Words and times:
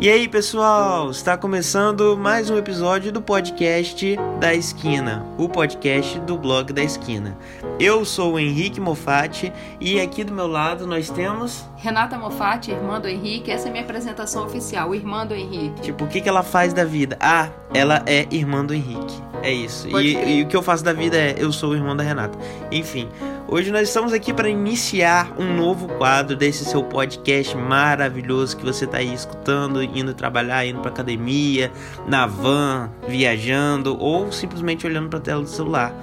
E 0.00 0.08
aí, 0.08 0.28
pessoal, 0.28 1.10
está 1.10 1.36
começando 1.36 2.16
mais 2.16 2.48
um 2.48 2.56
episódio 2.56 3.10
do 3.10 3.20
podcast 3.20 4.16
da 4.38 4.54
Esquina, 4.54 5.26
o 5.36 5.48
podcast 5.48 6.20
do 6.20 6.38
blog 6.38 6.72
da 6.72 6.84
Esquina. 6.84 7.36
Eu 7.80 8.04
sou 8.04 8.34
o 8.34 8.38
Henrique 8.38 8.80
Mofatti 8.80 9.52
e 9.80 10.00
aqui 10.00 10.22
do 10.22 10.32
meu 10.32 10.46
lado 10.46 10.86
nós 10.86 11.10
temos 11.10 11.68
Renata 11.76 12.16
Mofatti, 12.16 12.70
irmã 12.70 13.00
do 13.00 13.08
Henrique. 13.08 13.50
Essa 13.50 13.66
é 13.66 13.68
a 13.70 13.72
minha 13.72 13.82
apresentação 13.82 14.46
oficial, 14.46 14.94
irmã 14.94 15.26
do 15.26 15.34
Henrique. 15.34 15.80
Tipo, 15.80 16.04
o 16.04 16.06
que, 16.06 16.20
que 16.20 16.28
ela 16.28 16.44
faz 16.44 16.72
da 16.72 16.84
vida? 16.84 17.18
Ah, 17.18 17.48
ela 17.74 18.00
é 18.06 18.24
irmã 18.30 18.64
do 18.64 18.72
Henrique. 18.72 19.27
É 19.42 19.52
isso. 19.52 19.88
E, 19.98 20.38
e, 20.38 20.42
o 20.42 20.46
que 20.46 20.56
eu 20.56 20.62
faço 20.62 20.84
da 20.84 20.92
vida 20.92 21.16
é 21.16 21.34
eu 21.38 21.52
sou 21.52 21.70
o 21.70 21.74
irmão 21.74 21.96
da 21.96 22.02
Renata. 22.02 22.38
Enfim, 22.70 23.08
hoje 23.46 23.70
nós 23.70 23.88
estamos 23.88 24.12
aqui 24.12 24.32
para 24.32 24.48
iniciar 24.48 25.32
um 25.38 25.56
novo 25.56 25.88
quadro 25.88 26.36
desse 26.36 26.64
seu 26.64 26.82
podcast 26.82 27.56
maravilhoso 27.56 28.56
que 28.56 28.64
você 28.64 28.84
está 28.84 28.98
aí 28.98 29.12
escutando, 29.12 29.82
indo 29.82 30.12
trabalhar, 30.14 30.66
indo 30.66 30.80
para 30.80 30.90
academia, 30.90 31.70
na 32.06 32.26
van, 32.26 32.90
viajando 33.06 33.96
ou 33.98 34.30
simplesmente 34.32 34.86
olhando 34.86 35.08
para 35.08 35.18
a 35.18 35.22
tela 35.22 35.42
do 35.42 35.48
celular. 35.48 35.94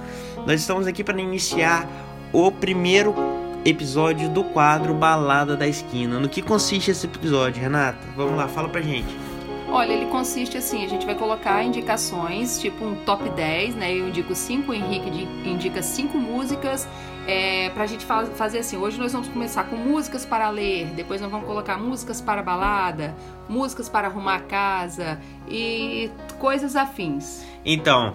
Nós 0.46 0.60
estamos 0.60 0.86
aqui 0.86 1.02
para 1.04 1.20
iniciar 1.20 1.88
o 2.32 2.50
primeiro 2.50 3.14
episódio 3.64 4.28
do 4.28 4.44
quadro 4.44 4.94
Balada 4.94 5.56
da 5.56 5.66
Esquina. 5.66 6.20
No 6.20 6.28
que 6.28 6.40
consiste 6.40 6.90
esse 6.90 7.06
episódio, 7.06 7.60
Renata? 7.60 7.98
Vamos 8.16 8.36
lá, 8.36 8.46
fala 8.46 8.68
pra 8.68 8.80
gente. 8.80 9.25
Olha, 9.68 9.92
ele 9.92 10.06
consiste 10.06 10.56
assim, 10.56 10.84
a 10.84 10.88
gente 10.88 11.04
vai 11.04 11.14
colocar 11.14 11.62
indicações, 11.62 12.60
tipo 12.60 12.84
um 12.84 12.94
top 13.04 13.28
10, 13.28 13.74
né? 13.74 13.92
Eu 13.92 14.08
indico 14.08 14.34
5, 14.34 14.70
o 14.70 14.74
Henrique 14.74 15.28
indica 15.44 15.82
5 15.82 16.16
músicas 16.16 16.88
é, 17.26 17.68
pra 17.70 17.84
gente 17.84 18.06
fazer 18.06 18.60
assim. 18.60 18.76
Hoje 18.76 18.96
nós 18.98 19.12
vamos 19.12 19.28
começar 19.28 19.64
com 19.64 19.76
músicas 19.76 20.24
para 20.24 20.48
ler, 20.50 20.86
depois 20.94 21.20
nós 21.20 21.30
vamos 21.30 21.46
colocar 21.46 21.76
músicas 21.76 22.20
para 22.20 22.42
balada, 22.42 23.14
músicas 23.48 23.88
para 23.88 24.06
arrumar 24.06 24.36
a 24.36 24.40
casa 24.40 25.20
e 25.48 26.10
coisas 26.38 26.76
afins. 26.76 27.44
Então, 27.64 28.14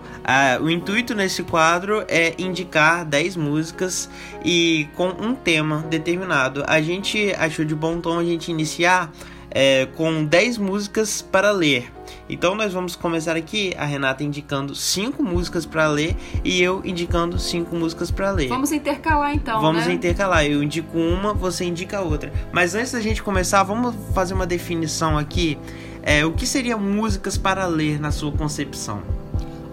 o 0.62 0.70
intuito 0.70 1.14
nesse 1.14 1.44
quadro 1.44 2.06
é 2.08 2.34
indicar 2.38 3.04
10 3.04 3.36
músicas 3.36 4.10
e 4.46 4.88
com 4.96 5.10
um 5.10 5.36
tema 5.36 5.80
determinado. 5.90 6.64
A 6.66 6.82
gente 6.82 7.36
achou 7.38 7.66
de 7.66 7.76
bom 7.76 8.00
tom 8.00 8.18
a 8.20 8.24
gente 8.24 8.50
iniciar 8.50 9.12
é, 9.52 9.86
com 9.96 10.26
10 10.26 10.58
músicas 10.58 11.22
para 11.22 11.52
ler. 11.52 11.92
Então 12.30 12.56
nós 12.56 12.72
vamos 12.72 12.96
começar 12.96 13.36
aqui, 13.36 13.74
a 13.78 13.86
Renata 13.86 14.24
indicando 14.24 14.74
5 14.74 15.22
músicas 15.22 15.66
para 15.66 15.88
ler 15.88 16.16
e 16.44 16.62
eu 16.62 16.82
indicando 16.86 17.38
5 17.38 17.76
músicas 17.76 18.10
para 18.10 18.32
ler. 18.32 18.48
Vamos 18.48 18.72
intercalar 18.72 19.34
então, 19.34 19.62
Vamos 19.62 19.86
né? 19.86 19.94
intercalar, 19.94 20.46
eu 20.46 20.64
indico 20.64 20.98
uma, 20.98 21.34
você 21.34 21.66
indica 21.66 22.02
outra. 22.02 22.32
Mas 22.52 22.74
antes 22.74 22.94
da 22.94 23.02
gente 23.02 23.22
começar, 23.22 23.64
vamos 23.64 23.96
fazer 24.14 24.34
uma 24.34 24.48
definição 24.48 25.18
aqui. 25.18 25.58
É, 26.04 26.26
o 26.26 26.32
que 26.32 26.48
seria 26.48 26.78
músicas 26.78 27.38
para 27.38 27.66
ler 27.66 28.00
na 28.00 28.12
sua 28.12 28.32
concepção? 28.32 29.04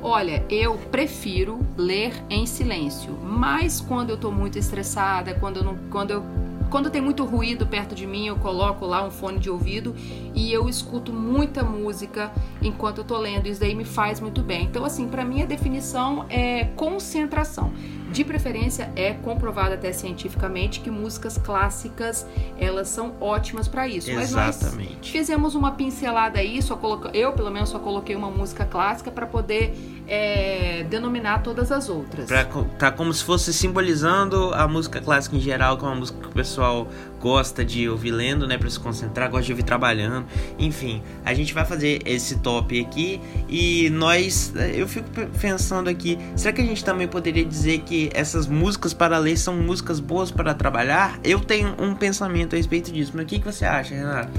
Olha, 0.03 0.45
eu 0.49 0.75
prefiro 0.91 1.59
ler 1.77 2.15
em 2.31 2.47
silêncio, 2.47 3.13
mas 3.23 3.81
quando 3.81 4.11
eu 4.11 4.17
tô 4.17 4.31
muito 4.31 4.59
estressada, 4.59 5.35
quando 5.35 5.59
eu, 5.59 5.65
não, 5.65 5.77
quando 5.91 6.13
eu 6.13 6.25
quando 6.71 6.91
tem 6.91 7.01
muito 7.01 7.25
ruído 7.25 7.67
perto 7.67 7.95
de 7.95 8.07
mim, 8.07 8.27
eu 8.27 8.37
coloco 8.37 8.85
lá 8.87 9.05
um 9.05 9.11
fone 9.11 9.39
de 9.39 9.51
ouvido 9.51 9.95
e 10.35 10.53
eu 10.53 10.69
escuto 10.69 11.13
muita 11.13 11.63
música 11.63 12.33
enquanto 12.63 12.99
eu 12.99 13.05
tô 13.05 13.17
lendo. 13.19 13.47
Isso 13.47 13.61
daí 13.61 13.75
me 13.75 13.85
faz 13.85 14.21
muito 14.21 14.43
bem. 14.43 14.65
Então, 14.65 14.85
assim, 14.85 15.09
para 15.09 15.25
mim 15.25 15.43
a 15.43 15.47
definição 15.47 16.27
é 16.29 16.65
concentração. 16.77 17.73
De 18.11 18.25
preferência, 18.25 18.91
é 18.97 19.13
comprovado 19.13 19.75
até 19.75 19.93
cientificamente 19.93 20.81
que 20.81 20.91
músicas 20.91 21.37
clássicas 21.37 22.27
elas 22.59 22.89
são 22.89 23.15
ótimas 23.21 23.69
para 23.69 23.87
isso. 23.87 24.11
Exatamente. 24.11 24.89
Mas 24.89 24.97
nós 24.97 25.09
fizemos 25.09 25.55
uma 25.55 25.73
pincelada 25.73 26.39
aí, 26.39 26.63
só 26.63 26.75
coloca... 26.77 27.11
eu 27.13 27.33
pelo 27.35 27.51
menos 27.51 27.69
só 27.69 27.79
coloquei 27.79 28.17
uma 28.17 28.31
música 28.31 28.65
clássica 28.65 29.11
para 29.11 29.27
poder 29.27 29.98
é, 30.09 30.85
denominar 30.89 31.43
todas 31.43 31.71
as 31.71 31.89
outras. 31.89 32.27
Pra, 32.27 32.45
tá 32.79 32.91
como 32.91 33.13
se 33.13 33.23
fosse 33.23 33.53
simbolizando 33.53 34.53
a 34.55 34.67
música 34.67 35.01
clássica 35.01 35.37
em 35.37 35.41
geral, 35.41 35.77
que 35.77 35.85
é 35.85 35.89
uma 35.89 35.97
música 35.97 36.19
que 36.19 36.27
o 36.27 36.33
pessoal 36.33 36.89
gosta 37.21 37.65
de 37.65 37.89
ouvir 37.89 38.13
lendo, 38.13 38.47
né, 38.47 38.57
para 38.57 38.71
se 38.71 38.81
concentrar, 38.81 39.31
gosta 39.31 39.47
de 39.47 39.53
ouvir 39.53 39.65
trabalhando. 39.65 40.27
Enfim, 40.59 41.03
a 41.25 41.35
gente 41.35 41.53
vai 41.53 41.65
fazer 41.65 42.01
esse 42.07 42.39
top 42.39 42.81
aqui 42.81 43.21
e 43.49 43.91
nós, 43.91 44.53
eu 44.75 44.89
fico 44.89 45.09
pensando 45.39 45.91
aqui, 45.91 46.19
será 46.35 46.53
que 46.55 46.63
a 46.63 46.65
gente 46.65 46.83
também 46.83 47.07
poderia 47.07 47.45
dizer 47.45 47.81
que 47.81 48.11
essas 48.15 48.47
músicas 48.47 48.95
para 48.95 49.19
ler 49.19 49.37
são 49.37 49.57
músicas 49.57 50.01
boas 50.01 50.31
para 50.31 50.55
trabalhar? 50.55 51.19
Eu 51.23 51.41
tenho 51.41 51.75
um 51.79 51.95
pensamento 51.95 52.55
a 52.55 52.57
respeito 52.57 52.91
disso, 52.91 53.13
mas 53.15 53.25
o 53.25 53.27
que, 53.27 53.39
que 53.41 53.45
você 53.45 53.67
acha, 53.67 53.95
Renata? 53.95 54.31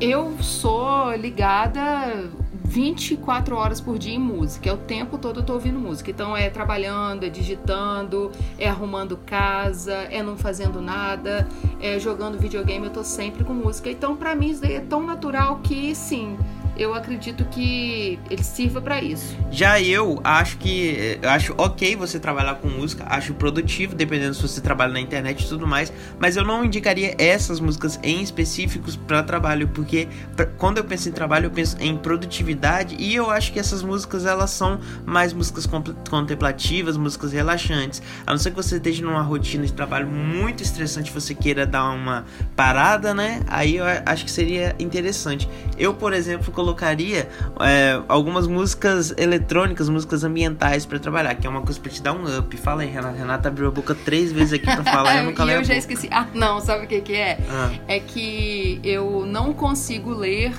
Eu 0.00 0.36
sou 0.40 1.14
ligada 1.14 2.30
24 2.72 3.54
horas 3.54 3.82
por 3.82 3.98
dia 3.98 4.14
em 4.14 4.18
música. 4.18 4.70
É 4.70 4.72
o 4.72 4.78
tempo 4.78 5.18
todo 5.18 5.40
eu 5.40 5.44
tô 5.44 5.52
ouvindo 5.52 5.78
música. 5.78 6.10
Então 6.10 6.34
é 6.34 6.48
trabalhando, 6.48 7.22
é 7.22 7.28
digitando, 7.28 8.32
é 8.58 8.66
arrumando 8.66 9.18
casa, 9.26 9.92
é 9.92 10.22
não 10.22 10.38
fazendo 10.38 10.80
nada, 10.80 11.46
é 11.78 11.98
jogando 11.98 12.38
videogame, 12.38 12.86
eu 12.86 12.92
tô 12.92 13.04
sempre 13.04 13.44
com 13.44 13.52
música. 13.52 13.90
Então 13.90 14.16
para 14.16 14.34
mim 14.34 14.48
isso 14.48 14.62
daí 14.62 14.76
é 14.76 14.80
tão 14.80 15.04
natural 15.04 15.58
que 15.62 15.94
sim, 15.94 16.38
eu 16.76 16.94
acredito 16.94 17.44
que 17.46 18.18
ele 18.30 18.42
sirva 18.42 18.80
para 18.80 19.02
isso. 19.02 19.36
Já 19.50 19.80
eu 19.80 20.20
acho 20.24 20.56
que 20.58 21.18
eu 21.20 21.30
acho 21.30 21.54
ok 21.58 21.94
você 21.96 22.18
trabalhar 22.18 22.56
com 22.56 22.68
música, 22.68 23.04
acho 23.08 23.34
produtivo, 23.34 23.94
dependendo 23.94 24.34
se 24.34 24.42
você 24.42 24.60
trabalha 24.60 24.92
na 24.92 25.00
internet 25.00 25.44
e 25.44 25.48
tudo 25.48 25.66
mais, 25.66 25.92
mas 26.18 26.36
eu 26.36 26.44
não 26.44 26.64
indicaria 26.64 27.14
essas 27.18 27.60
músicas 27.60 27.98
em 28.02 28.22
específicos 28.22 28.96
para 28.96 29.22
trabalho, 29.22 29.68
porque 29.68 30.08
pra, 30.34 30.46
quando 30.46 30.78
eu 30.78 30.84
penso 30.84 31.08
em 31.08 31.12
trabalho, 31.12 31.46
eu 31.46 31.50
penso 31.50 31.76
em 31.80 31.96
produtividade 31.96 32.96
e 32.98 33.14
eu 33.14 33.30
acho 33.30 33.52
que 33.52 33.58
essas 33.58 33.82
músicas 33.82 34.26
elas 34.26 34.50
são 34.50 34.80
mais 35.04 35.32
músicas 35.32 35.68
contemplativas, 36.08 36.96
músicas 36.96 37.32
relaxantes. 37.32 38.02
A 38.26 38.30
não 38.30 38.38
ser 38.38 38.50
que 38.50 38.56
você 38.56 38.76
esteja 38.76 39.04
numa 39.04 39.22
rotina 39.22 39.66
de 39.66 39.72
trabalho 39.72 40.06
muito 40.06 40.62
estressante, 40.62 41.10
você 41.10 41.34
queira 41.34 41.66
dar 41.66 41.90
uma 41.90 42.24
parada, 42.56 43.12
né? 43.12 43.40
Aí 43.46 43.76
eu 43.76 43.84
acho 44.06 44.24
que 44.24 44.30
seria 44.30 44.74
interessante. 44.78 45.48
Eu, 45.78 45.94
por 45.94 46.12
exemplo, 46.12 46.52
colocaria 46.62 47.28
é, 47.60 48.00
algumas 48.08 48.46
músicas 48.46 49.12
eletrônicas, 49.18 49.88
músicas 49.88 50.22
ambientais 50.22 50.86
para 50.86 50.98
trabalhar, 50.98 51.34
que 51.34 51.46
é 51.46 51.50
uma 51.50 51.62
coisa 51.62 51.80
pra 51.80 51.90
te 51.90 52.00
dar 52.00 52.12
um 52.12 52.38
up. 52.38 52.56
Fala 52.56 52.82
aí, 52.82 52.88
Renata. 52.88 53.16
Renata 53.16 53.48
abriu 53.48 53.66
a 53.66 53.70
boca 53.70 53.94
três 53.94 54.32
vezes 54.32 54.52
aqui 54.52 54.64
pra 54.64 54.84
falar 54.84 55.18
eu 55.22 55.24
nunca 55.24 55.44
E 55.44 55.50
eu 55.50 55.64
já 55.64 55.74
esqueci. 55.74 56.08
Ah, 56.10 56.26
não, 56.32 56.60
sabe 56.60 56.84
o 56.84 56.88
que, 56.88 57.00
que 57.00 57.14
é? 57.14 57.38
Ah. 57.50 57.70
É 57.88 57.98
que 57.98 58.80
eu 58.84 59.26
não 59.26 59.52
consigo 59.52 60.14
ler. 60.14 60.52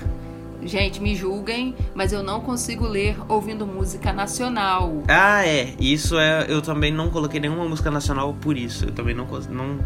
Gente, 0.66 1.02
me 1.02 1.14
julguem, 1.14 1.76
mas 1.94 2.14
eu 2.14 2.24
não 2.24 2.40
consigo 2.40 2.88
ler 2.88 3.18
ouvindo 3.28 3.68
música 3.68 4.14
nacional. 4.14 5.04
Ah, 5.10 5.46
é. 5.46 5.74
Isso 5.80 6.18
é. 6.18 6.46
Eu 6.48 6.62
também 6.62 6.92
não 6.92 7.10
coloquei 7.10 7.40
nenhuma 7.40 7.68
música 7.68 7.92
nacional 7.92 8.34
por 8.34 8.58
isso. 8.58 8.86
Eu 8.86 8.92
também 8.92 9.14
não, 9.14 9.26
não 9.50 9.80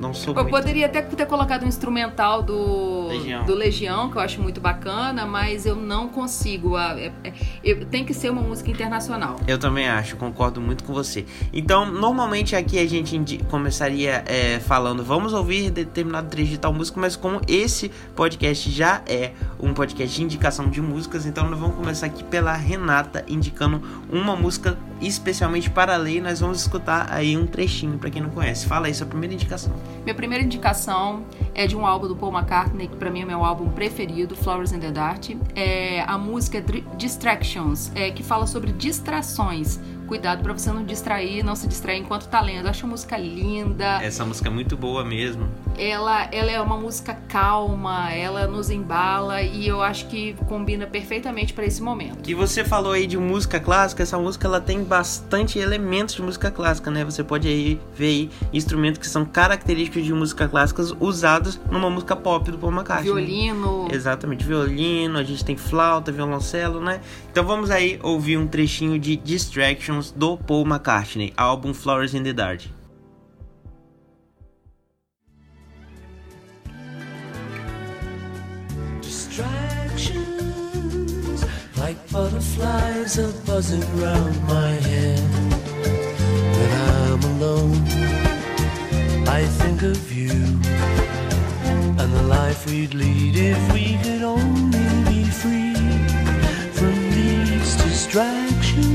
não 0.00 0.12
sou 0.12 0.34
Eu 0.34 0.42
muito... 0.42 0.50
poderia 0.50 0.86
até 0.86 1.02
ter 1.02 1.26
colocado 1.26 1.64
um 1.64 1.68
instrumental 1.68 2.42
do 2.42 3.08
Legião. 3.08 3.44
do 3.44 3.54
Legião, 3.54 4.10
que 4.10 4.16
eu 4.16 4.20
acho 4.20 4.40
muito 4.40 4.60
bacana, 4.60 5.26
mas 5.26 5.66
eu 5.66 5.76
não 5.76 6.08
consigo. 6.08 6.76
É, 6.78 7.12
é, 7.22 7.74
tem 7.90 8.04
que 8.04 8.12
ser 8.12 8.30
uma 8.30 8.42
música 8.42 8.70
internacional. 8.70 9.36
Eu 9.46 9.58
também 9.58 9.88
acho, 9.88 10.16
concordo 10.16 10.60
muito 10.60 10.84
com 10.84 10.92
você. 10.92 11.24
Então, 11.52 11.90
normalmente 11.90 12.56
aqui 12.56 12.78
a 12.78 12.86
gente 12.86 13.38
começaria 13.50 14.24
é, 14.26 14.58
falando, 14.60 15.04
vamos 15.04 15.32
ouvir 15.32 15.70
determinado 15.70 16.28
trecho 16.28 16.50
de 16.50 16.58
tal 16.58 16.72
música, 16.72 17.00
mas 17.00 17.16
como 17.16 17.40
esse 17.46 17.90
podcast 18.14 18.70
já 18.70 19.02
é 19.06 19.32
um 19.60 19.72
podcast 19.72 20.14
de 20.16 20.22
indicação 20.22 20.68
de 20.68 20.80
músicas, 20.80 21.26
então 21.26 21.48
nós 21.48 21.58
vamos 21.58 21.76
começar 21.76 22.06
aqui 22.06 22.22
pela 22.24 22.52
Renata 22.52 23.24
indicando 23.28 23.82
uma 24.10 24.36
música 24.36 24.76
especialmente 25.00 25.70
para 25.70 25.96
ler. 25.96 26.20
Nós 26.20 26.40
vamos 26.40 26.60
escutar 26.60 27.12
aí 27.12 27.36
um 27.36 27.46
trechinho 27.46 27.98
para 27.98 28.10
quem 28.10 28.22
não 28.22 28.30
conhece. 28.30 28.66
Fala 28.66 28.86
aí 28.86 28.94
sua 28.94 29.06
primeira 29.06 29.34
indicação. 29.34 29.72
Minha 30.02 30.14
primeira 30.14 30.44
indicação 30.44 31.24
é 31.54 31.66
de 31.66 31.76
um 31.76 31.86
álbum 31.86 32.08
do 32.08 32.16
Paul 32.16 32.32
McCartney, 32.32 32.88
que 32.88 32.96
para 32.96 33.10
mim 33.10 33.22
é 33.22 33.24
meu 33.24 33.44
álbum 33.44 33.68
preferido, 33.70 34.36
Flowers 34.36 34.72
in 34.72 34.80
the 34.80 34.90
Dark. 34.90 35.24
É, 35.54 36.02
a 36.02 36.18
música 36.18 36.58
é 36.58 36.64
Distractions, 36.96 37.90
é, 37.94 38.10
que 38.10 38.22
fala 38.22 38.46
sobre 38.46 38.72
distrações 38.72 39.78
cuidado 40.06 40.42
para 40.42 40.52
você 40.52 40.70
não 40.72 40.84
distrair, 40.84 41.42
não 41.42 41.56
se 41.56 41.66
distrair 41.66 41.98
enquanto 41.98 42.26
tá 42.28 42.40
lendo. 42.40 42.66
Eu 42.66 42.70
acho 42.70 42.86
a 42.86 42.88
música 42.88 43.16
linda. 43.16 44.02
Essa 44.02 44.24
música 44.24 44.48
é 44.48 44.50
muito 44.50 44.76
boa 44.76 45.04
mesmo. 45.04 45.48
Ela, 45.76 46.28
ela 46.32 46.50
é 46.50 46.60
uma 46.60 46.76
música 46.76 47.14
calma, 47.28 48.12
ela 48.12 48.46
nos 48.46 48.70
embala 48.70 49.42
e 49.42 49.66
eu 49.66 49.82
acho 49.82 50.06
que 50.06 50.34
combina 50.46 50.86
perfeitamente 50.86 51.52
para 51.52 51.64
esse 51.64 51.82
momento. 51.82 52.22
Que 52.22 52.34
você 52.34 52.64
falou 52.64 52.92
aí 52.92 53.06
de 53.06 53.18
música 53.18 53.58
clássica, 53.58 54.02
essa 54.02 54.18
música 54.18 54.46
ela 54.46 54.60
tem 54.60 54.84
bastante 54.84 55.58
elementos 55.58 56.14
de 56.14 56.22
música 56.22 56.50
clássica, 56.50 56.90
né? 56.90 57.04
Você 57.04 57.24
pode 57.24 57.48
aí 57.48 57.80
ver 57.96 58.06
aí 58.06 58.30
instrumentos 58.52 59.00
que 59.00 59.06
são 59.06 59.24
característicos 59.24 60.04
de 60.04 60.12
música 60.12 60.48
clássica 60.48 60.82
usados 61.00 61.60
numa 61.70 61.90
música 61.90 62.14
pop 62.14 62.50
do 62.50 62.58
Paul 62.58 62.72
McCartney. 62.72 63.12
Violino. 63.12 63.88
Exatamente, 63.90 64.44
violino, 64.44 65.18
a 65.18 65.24
gente 65.24 65.44
tem 65.44 65.56
flauta, 65.56 66.12
violoncelo, 66.12 66.80
né? 66.80 67.00
Então 67.34 67.44
vamos 67.44 67.68
aí 67.68 67.98
ouvir 68.00 68.38
um 68.38 68.46
trechinho 68.46 68.96
de 68.96 69.16
Distraction 69.16 70.00
do 70.14 70.36
Paul 70.36 70.64
McCartney, 70.64 71.32
álbum 71.36 71.74
Flowers 71.74 72.14
in 72.14 72.22
the 72.22 72.32
Dark. 72.32 72.62
Distraction 79.02 80.22
like 81.76 81.98
butterflies 82.12 83.18
are 83.18 83.32
buzzing 83.44 83.82
round 84.00 84.40
my 84.46 84.70
head. 84.86 85.18
When 86.54 86.70
I'm 87.02 87.24
alone, 87.34 87.84
I 89.26 89.44
think 89.58 89.82
of 89.82 90.12
you 90.12 90.30
and 91.98 92.12
the 92.12 92.22
life 92.28 92.64
we'd 92.70 92.94
lead 92.94 93.34
if 93.34 93.72
we 93.72 93.98
could 94.04 94.22
only 94.22 94.83
distractions. 98.14 98.94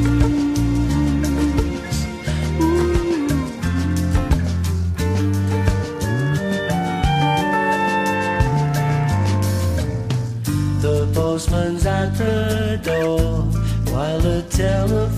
The 10.81 11.11
postman's 11.13 11.85
at 11.85 12.15
the 12.17 12.79
door 12.81 13.19
while 13.93 14.19
the 14.21 14.41
telephone 14.49 15.08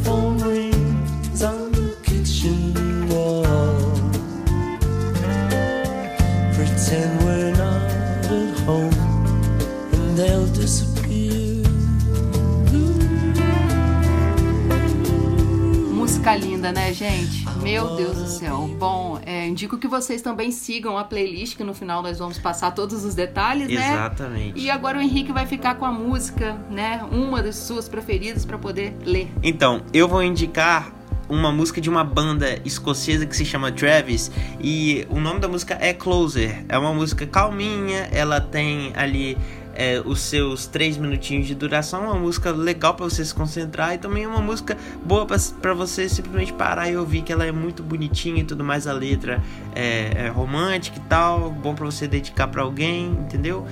Música 16.31 16.47
linda, 16.47 16.71
né, 16.71 16.93
gente? 16.93 17.45
Meu 17.61 17.95
Deus 17.95 18.17
do 18.17 18.27
céu. 18.27 18.69
Bom, 18.79 19.19
é, 19.25 19.47
indico 19.47 19.77
que 19.77 19.87
vocês 19.87 20.21
também 20.21 20.51
sigam 20.51 20.97
a 20.97 21.03
playlist, 21.03 21.57
que 21.57 21.63
no 21.63 21.73
final 21.73 22.01
nós 22.01 22.19
vamos 22.19 22.39
passar 22.39 22.71
todos 22.71 23.03
os 23.03 23.13
detalhes, 23.13 23.67
né? 23.67 23.93
Exatamente. 23.93 24.59
E 24.59 24.69
agora 24.69 24.97
o 24.97 25.01
Henrique 25.01 25.31
vai 25.31 25.45
ficar 25.45 25.75
com 25.75 25.85
a 25.85 25.91
música, 25.91 26.57
né? 26.69 27.03
Uma 27.11 27.41
das 27.41 27.55
suas 27.55 27.89
preferidas 27.89 28.45
para 28.45 28.57
poder 28.57 28.95
ler. 29.05 29.29
Então, 29.43 29.81
eu 29.93 30.07
vou 30.07 30.23
indicar 30.23 30.93
uma 31.27 31.51
música 31.51 31.79
de 31.79 31.89
uma 31.89 32.03
banda 32.03 32.59
escocesa 32.65 33.25
que 33.25 33.35
se 33.35 33.45
chama 33.45 33.71
Travis 33.71 34.29
e 34.59 35.07
o 35.09 35.19
nome 35.19 35.39
da 35.39 35.47
música 35.47 35.77
é 35.79 35.93
Closer. 35.93 36.65
É 36.67 36.77
uma 36.77 36.93
música 36.93 37.25
calminha, 37.25 38.09
ela 38.11 38.41
tem 38.41 38.91
ali 38.95 39.37
é, 39.75 40.01
os 40.03 40.19
seus 40.21 40.67
três 40.67 40.97
minutinhos 40.97 41.47
de 41.47 41.55
duração, 41.55 42.03
uma 42.05 42.15
música 42.15 42.51
legal 42.51 42.93
para 42.93 43.05
você 43.05 43.23
se 43.23 43.33
concentrar 43.33 43.93
e 43.93 43.97
também 43.97 44.25
uma 44.25 44.41
música 44.41 44.77
boa 45.05 45.25
para 45.25 45.73
você 45.73 46.07
simplesmente 46.09 46.53
parar 46.53 46.89
e 46.89 46.97
ouvir 46.97 47.21
que 47.21 47.31
ela 47.31 47.45
é 47.45 47.51
muito 47.51 47.83
bonitinha 47.83 48.41
e 48.41 48.43
tudo 48.43 48.63
mais 48.63 48.87
a 48.87 48.93
letra 48.93 49.41
é, 49.75 50.25
é 50.25 50.27
romântica 50.27 50.97
e 50.97 51.01
tal, 51.01 51.51
bom 51.51 51.73
para 51.73 51.85
você 51.85 52.07
dedicar 52.07 52.47
para 52.47 52.61
alguém, 52.61 53.07
entendeu? 53.07 53.65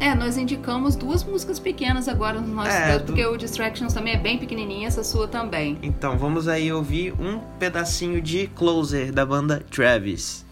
É, 0.00 0.14
nós 0.14 0.36
indicamos 0.36 0.94
duas 0.94 1.24
músicas 1.24 1.58
pequenas 1.58 2.06
agora 2.08 2.40
no 2.40 2.54
nosso 2.54 2.70
É, 2.70 2.98
porque 3.00 3.24
o 3.26 3.36
Distractions 3.36 3.92
também 3.92 4.14
é 4.14 4.16
bem 4.16 4.38
pequenininha, 4.38 4.86
essa 4.86 5.02
sua 5.02 5.26
também. 5.26 5.76
Então 5.82 6.16
vamos 6.16 6.46
aí 6.46 6.72
ouvir 6.72 7.12
um 7.20 7.40
pedacinho 7.58 8.22
de 8.22 8.46
Closer 8.48 9.12
da 9.12 9.26
banda 9.26 9.62
Travis. 9.70 10.46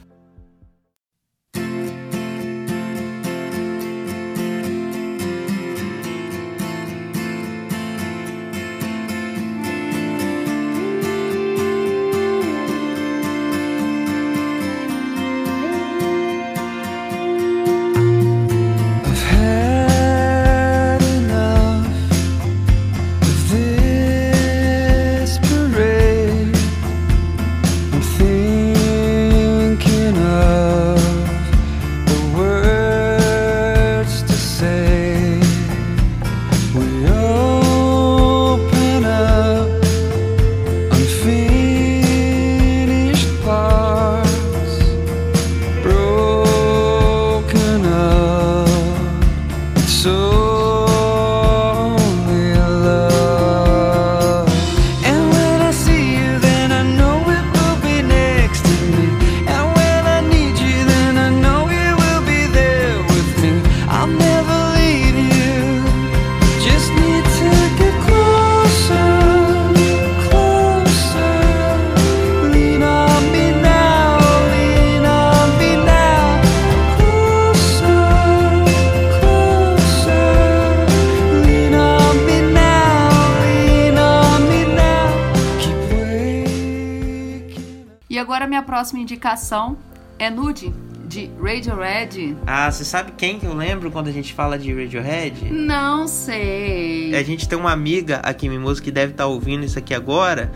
Indicação 89.06 89.76
é 90.18 90.28
Nude, 90.28 90.74
de 91.06 91.30
Radiohead. 91.40 92.36
Ah, 92.44 92.68
você 92.70 92.84
sabe 92.84 93.12
quem 93.16 93.38
que 93.38 93.46
eu 93.46 93.54
lembro 93.54 93.92
quando 93.92 94.08
a 94.08 94.12
gente 94.12 94.34
fala 94.34 94.58
de 94.58 94.74
Radiohead? 94.74 95.48
Não 95.52 96.08
sei. 96.08 97.14
A 97.14 97.22
gente 97.22 97.48
tem 97.48 97.56
uma 97.56 97.70
amiga 97.70 98.16
aqui 98.24 98.46
em 98.46 98.50
Mimoso 98.50 98.82
que 98.82 98.90
deve 98.90 99.12
estar 99.12 99.26
ouvindo 99.26 99.64
isso 99.64 99.78
aqui 99.78 99.94
agora, 99.94 100.50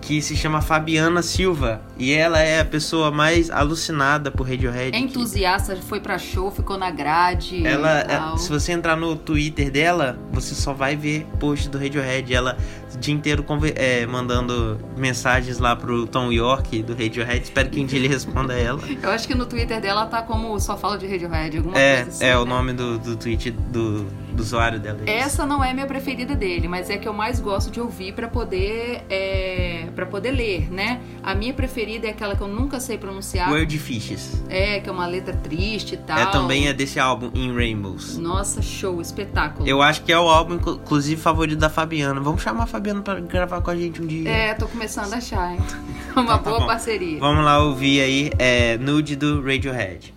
que 0.00 0.22
se 0.22 0.36
chama 0.36 0.60
Fabiana 0.62 1.20
Silva. 1.20 1.82
E 1.98 2.12
ela 2.12 2.38
é 2.40 2.60
a 2.60 2.64
pessoa 2.64 3.10
mais 3.10 3.50
alucinada 3.50 4.30
por 4.30 4.48
Radiohead. 4.48 4.96
É 4.96 5.00
entusiasta, 5.00 5.74
foi 5.74 5.98
pra 5.98 6.16
show, 6.16 6.48
ficou 6.52 6.78
na 6.78 6.92
grade. 6.92 7.66
Ela, 7.66 8.00
é- 8.02 8.36
se 8.38 8.48
você 8.48 8.70
entrar 8.70 8.94
no 8.96 9.16
Twitter 9.16 9.68
dela, 9.72 10.16
você 10.30 10.54
só 10.54 10.72
vai 10.72 10.94
ver 10.94 11.26
post 11.40 11.68
do 11.68 11.76
Radiohead. 11.76 12.32
Ela 12.32 12.56
o 12.94 12.98
dia 12.98 13.14
inteiro 13.14 13.44
é, 13.74 14.06
mandando 14.06 14.78
mensagens 14.96 15.58
lá 15.58 15.74
pro 15.76 16.06
Tom 16.06 16.32
York 16.32 16.82
do 16.82 16.92
Radiohead. 16.92 17.42
Espero 17.42 17.68
que 17.70 17.80
um 17.80 17.86
dia 17.86 17.98
ele 17.98 18.08
responda 18.08 18.54
ela. 18.54 18.80
Eu 19.02 19.10
acho 19.10 19.26
que 19.26 19.34
no 19.34 19.46
Twitter 19.46 19.80
dela 19.80 20.06
tá 20.06 20.22
como 20.22 20.58
só 20.60 20.76
fala 20.76 20.96
de 20.98 21.06
Radiohead, 21.06 21.58
alguma 21.58 21.78
É, 21.78 21.96
coisa 22.02 22.10
assim. 22.10 22.24
é 22.24 22.36
o 22.36 22.44
né? 22.44 22.50
nome 22.50 22.72
do, 22.72 22.98
do 22.98 23.16
tweet 23.16 23.50
do, 23.50 24.04
do 24.04 24.40
usuário 24.42 24.78
dela. 24.80 24.98
é. 25.06 25.18
Essa 25.18 25.44
não 25.44 25.62
é 25.62 25.72
minha 25.74 25.86
preferida 25.86 26.34
dele, 26.34 26.68
mas 26.68 26.88
é 26.90 26.96
que 26.96 27.06
eu 27.08 27.12
mais 27.12 27.40
gosto 27.40 27.70
de 27.70 27.80
ouvir 27.80 28.12
pra 28.14 28.28
poder 28.28 29.02
é, 29.10 29.88
para 29.94 30.06
poder 30.06 30.30
ler, 30.30 30.70
né? 30.72 31.00
A 31.22 31.34
minha 31.34 31.52
preferida 31.52 32.06
é 32.06 32.10
aquela 32.10 32.34
que 32.36 32.40
eu 32.42 32.48
nunca 32.48 32.80
sei 32.80 32.96
pronunciar. 32.96 33.50
World 33.50 33.78
Fishes. 33.78 34.42
É, 34.48 34.80
que 34.80 34.88
é 34.88 34.92
uma 34.92 35.06
letra 35.06 35.34
triste 35.34 35.94
e 35.94 35.98
tal. 35.98 36.18
É 36.18 36.26
também 36.26 36.68
é 36.68 36.72
desse 36.72 36.98
álbum, 36.98 37.30
In 37.34 37.54
Rainbows. 37.54 38.16
Nossa, 38.18 38.62
show, 38.62 39.00
espetáculo. 39.00 39.68
Eu 39.68 39.82
acho 39.82 40.02
que 40.02 40.12
é 40.12 40.18
o 40.18 40.28
álbum, 40.28 40.54
inclu- 40.54 40.80
inclusive, 40.82 41.20
favorito 41.20 41.58
da 41.58 41.68
Fabiana. 41.68 42.20
Vamos 42.20 42.40
chamar 42.42 42.64
a 42.64 42.66
Fabiana 42.66 42.77
pra 43.02 43.20
gravar 43.20 43.60
com 43.60 43.70
a 43.70 43.76
gente 43.76 44.00
um 44.02 44.06
dia. 44.06 44.28
É, 44.28 44.54
tô 44.54 44.66
começando 44.68 45.12
a 45.12 45.16
achar, 45.16 45.52
hein? 45.52 45.58
Uma 46.16 46.22
Então 46.22 46.38
tá 46.38 46.38
boa 46.38 46.60
bom. 46.60 46.66
parceria. 46.66 47.18
Vamos 47.20 47.44
lá 47.44 47.58
ouvir 47.62 48.00
aí 48.00 48.30
é, 48.38 48.76
Nude 48.78 49.14
do 49.16 49.40
Radiohead. 49.42 50.14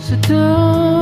So 0.00 0.93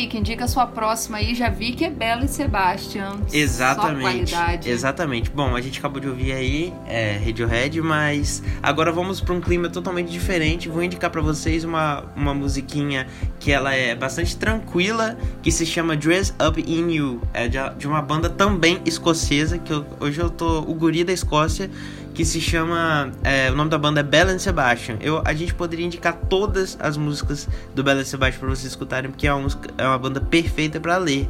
Henrique, 0.00 0.18
indica 0.18 0.48
sua 0.48 0.66
próxima 0.66 1.18
aí. 1.18 1.34
Já 1.34 1.48
vi 1.50 1.72
que 1.72 1.84
é 1.84 1.90
Bela 1.90 2.24
e 2.24 2.28
Sebastian. 2.28 3.20
Exatamente. 3.32 4.34
Exatamente. 4.64 5.30
Bom, 5.30 5.54
a 5.54 5.60
gente 5.60 5.78
acabou 5.78 6.00
de 6.00 6.08
ouvir 6.08 6.32
aí 6.32 6.72
é, 6.86 7.20
Radiohead, 7.24 7.80
mas 7.82 8.42
agora 8.62 8.90
vamos 8.90 9.20
para 9.20 9.34
um 9.34 9.40
clima 9.40 9.68
totalmente 9.68 10.10
diferente. 10.10 10.68
Vou 10.68 10.82
indicar 10.82 11.10
para 11.10 11.20
vocês 11.20 11.64
uma, 11.64 12.04
uma 12.16 12.32
musiquinha 12.32 13.06
que 13.38 13.52
ela 13.52 13.74
é 13.74 13.94
bastante 13.94 14.36
tranquila, 14.36 15.18
que 15.42 15.52
se 15.52 15.66
chama 15.66 15.96
Dress 15.96 16.34
Up 16.46 16.60
In 16.60 16.90
You. 16.90 17.20
É 17.34 17.46
de, 17.46 17.58
de 17.76 17.86
uma 17.86 18.00
banda 18.00 18.30
também 18.30 18.80
escocesa, 18.86 19.58
que 19.58 19.72
eu, 19.72 19.84
hoje 20.00 20.18
eu 20.20 20.30
tô 20.30 20.60
o 20.60 20.74
guri 20.74 21.04
da 21.04 21.12
Escócia 21.12 21.70
que 22.20 22.24
se 22.26 22.38
chama. 22.38 23.10
É, 23.24 23.50
o 23.50 23.56
nome 23.56 23.70
da 23.70 23.78
banda 23.78 24.00
é 24.00 24.02
Bella 24.02 24.32
and 24.32 24.38
Sebastian. 24.38 24.98
Eu, 25.00 25.22
a 25.24 25.32
gente 25.32 25.54
poderia 25.54 25.86
indicar 25.86 26.14
todas 26.28 26.76
as 26.78 26.98
músicas 26.98 27.48
do 27.74 27.82
Bella 27.82 28.02
and 28.02 28.04
Sebastian 28.04 28.40
para 28.40 28.48
vocês 28.50 28.66
escutarem, 28.66 29.10
porque 29.10 29.26
é 29.26 29.32
uma, 29.32 29.40
música, 29.40 29.70
é 29.78 29.86
uma 29.86 29.96
banda 29.96 30.20
perfeita 30.20 30.78
para 30.78 30.98
ler. 30.98 31.26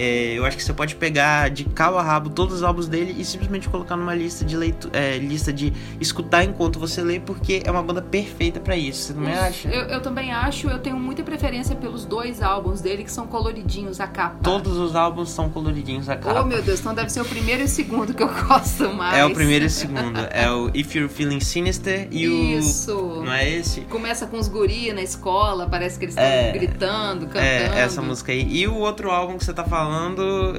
É, 0.00 0.32
eu 0.32 0.46
acho 0.46 0.56
que 0.56 0.64
você 0.64 0.72
pode 0.72 0.94
pegar 0.94 1.50
de 1.50 1.64
cabo 1.64 1.98
a 1.98 2.02
rabo 2.02 2.30
todos 2.30 2.56
os 2.56 2.62
álbuns 2.62 2.88
dele 2.88 3.14
e 3.18 3.24
simplesmente 3.24 3.68
colocar 3.68 3.96
numa 3.96 4.14
lista 4.14 4.46
de 4.46 4.56
leitu 4.56 4.88
é, 4.94 5.18
lista 5.18 5.52
de 5.52 5.74
escutar 6.00 6.42
enquanto 6.42 6.78
você 6.78 7.02
lê, 7.02 7.20
porque 7.20 7.62
é 7.64 7.70
uma 7.70 7.82
banda 7.82 8.00
perfeita 8.00 8.58
para 8.60 8.76
isso. 8.76 9.08
Você 9.08 9.14
também 9.14 9.34
acha? 9.34 9.68
Eu, 9.68 9.82
eu, 9.82 10.00
também 10.00 10.32
acho. 10.32 10.68
Eu 10.68 10.78
tenho 10.78 10.98
muita 10.98 11.22
preferência 11.22 11.76
pelos 11.76 12.06
dois 12.06 12.40
álbuns 12.40 12.80
dele 12.80 13.04
que 13.04 13.12
são 13.12 13.26
coloridinhos 13.26 14.00
a 14.00 14.06
capa. 14.06 14.38
Todos 14.42 14.78
os 14.78 14.96
álbuns 14.96 15.30
são 15.30 15.50
coloridinhos 15.50 16.08
a 16.08 16.16
capa. 16.16 16.40
Oh 16.40 16.44
meu 16.44 16.62
Deus, 16.62 16.80
então 16.80 16.94
deve 16.94 17.10
ser 17.10 17.20
o 17.20 17.24
primeiro 17.26 17.60
e 17.60 17.64
o 17.66 17.68
segundo 17.68 18.14
que 18.14 18.22
eu 18.22 18.30
gosto 18.48 18.92
mais. 18.94 19.18
É 19.18 19.24
o 19.26 19.34
primeiro 19.34 19.66
e 19.66 19.68
o 19.68 19.70
segundo. 19.70 20.18
É 20.30 20.50
o 20.50 20.70
If 20.74 20.94
You're 20.94 21.12
Feeling 21.12 21.40
Sinister 21.40 22.08
e 22.10 22.56
Isso. 22.56 22.96
o. 22.96 23.24
Não 23.24 23.32
é 23.32 23.50
esse? 23.50 23.82
Começa 23.82 24.26
com 24.26 24.38
os 24.38 24.48
guri 24.48 24.92
na 24.94 25.02
escola, 25.02 25.68
parece 25.68 25.98
que 25.98 26.06
eles 26.06 26.14
estão 26.14 26.24
é, 26.24 26.52
gritando, 26.52 27.26
cantando. 27.26 27.44
É, 27.44 27.80
essa 27.80 28.00
música 28.00 28.32
aí. 28.32 28.46
E 28.48 28.66
o 28.66 28.76
outro 28.76 29.10
álbum 29.10 29.36
que 29.36 29.44
você 29.44 29.52
tá 29.52 29.64
falando, 29.64 29.89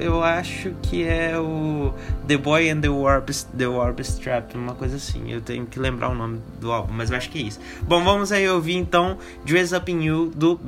eu 0.00 0.22
acho 0.22 0.72
que 0.82 1.04
é 1.04 1.38
o 1.38 1.92
The 2.26 2.36
Boy 2.36 2.70
and 2.70 2.80
the 2.80 2.88
Warp, 2.88 3.30
the 3.56 3.66
Warp 3.66 4.00
Strap, 4.00 4.54
uma 4.54 4.74
coisa 4.74 4.96
assim. 4.96 5.30
Eu 5.30 5.40
tenho 5.40 5.66
que 5.66 5.78
lembrar 5.78 6.08
o 6.10 6.14
nome 6.14 6.40
do 6.60 6.70
álbum, 6.70 6.92
mas 6.92 7.10
eu 7.10 7.16
acho 7.16 7.30
que 7.30 7.38
é 7.38 7.42
isso. 7.42 7.60
Bom, 7.82 8.02
vamos 8.04 8.32
aí 8.32 8.48
ouvir 8.48 8.76
então 8.76 9.18
Dress 9.44 9.74
Up 9.74 9.90
in 9.90 10.02
You 10.02 10.30
do 10.34 10.58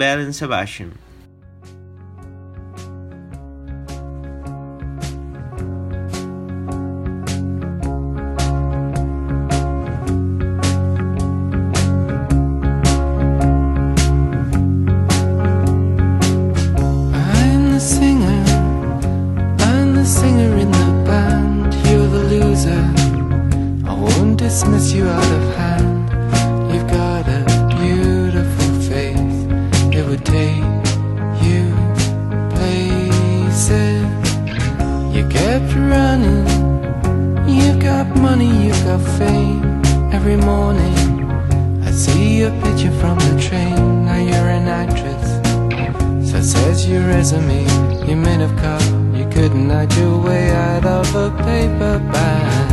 your 46.87 47.07
resume? 47.07 47.63
You 48.07 48.17
made 48.17 48.41
of 48.41 48.55
cut. 48.57 48.83
you 49.15 49.27
couldn't 49.31 49.71
hide 49.71 49.93
your 49.95 50.19
way 50.19 50.51
out 50.51 50.85
of 50.85 51.15
a 51.15 51.31
paper 51.43 51.99
bag. 52.13 52.71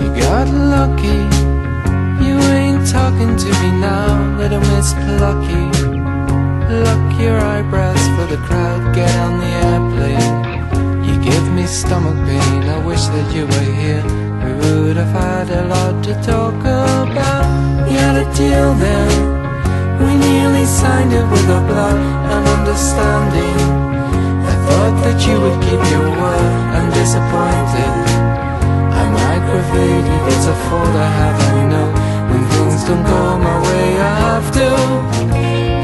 You 0.00 0.08
got 0.22 0.48
lucky, 0.48 1.20
you 2.24 2.36
ain't 2.58 2.86
talking 2.88 3.36
to 3.36 3.50
me 3.62 3.70
now, 3.80 4.38
little 4.38 4.60
Miss 4.72 4.92
Plucky. 4.94 5.64
Pluck 6.66 7.20
your 7.20 7.38
eyebrows 7.38 8.04
for 8.14 8.26
the 8.26 8.40
crowd, 8.46 8.94
get 8.94 9.14
on 9.16 9.38
the 9.38 9.52
airplane. 9.68 11.04
You 11.04 11.22
give 11.22 11.52
me 11.52 11.66
stomach 11.66 12.16
pain, 12.26 12.62
I 12.64 12.84
wish 12.84 13.04
that 13.06 13.34
you 13.34 13.46
were 13.46 13.72
here. 13.82 14.29
We 14.44 14.52
would 14.60 14.96
have 14.96 15.14
had 15.24 15.48
a 15.50 15.62
lot 15.74 16.02
to 16.04 16.14
talk 16.22 16.58
about. 16.60 17.46
We 17.86 17.92
had 17.94 18.16
a 18.24 18.26
deal 18.34 18.74
then. 18.74 19.10
We 20.00 20.10
nearly 20.16 20.64
signed 20.64 21.12
it 21.12 21.26
with 21.32 21.46
our 21.56 21.64
blood 21.70 21.98
and 22.32 22.44
understanding. 22.56 23.58
I 24.52 24.54
thought 24.66 24.96
that 25.04 25.18
you 25.26 25.36
would 25.42 25.58
keep 25.66 25.82
your 25.92 26.08
word. 26.20 26.52
I'm 26.76 26.88
disappointed. 27.00 27.94
I 29.00 29.02
microvided. 29.20 30.20
It's 30.32 30.46
a 30.54 30.56
fault 30.66 30.94
I 31.06 31.10
have, 31.20 31.38
I 31.52 31.60
know. 31.72 31.88
When 32.30 32.42
things 32.52 32.84
don't 32.88 33.04
go 33.04 33.38
my 33.38 33.56
way, 33.66 33.88
I 34.00 34.12
have 34.26 34.48
to 34.58 35.20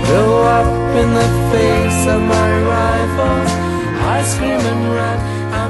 Fill 0.07 0.39
up 0.59 0.71
in 1.03 1.09
the 1.19 1.29
face 1.51 2.07
of 2.07 2.21
my 2.23 2.51
rivals. 2.63 3.51
I 4.15 4.23
scream 4.23 4.63
and 4.73 4.83
run. 4.95 5.19
I 5.51 5.65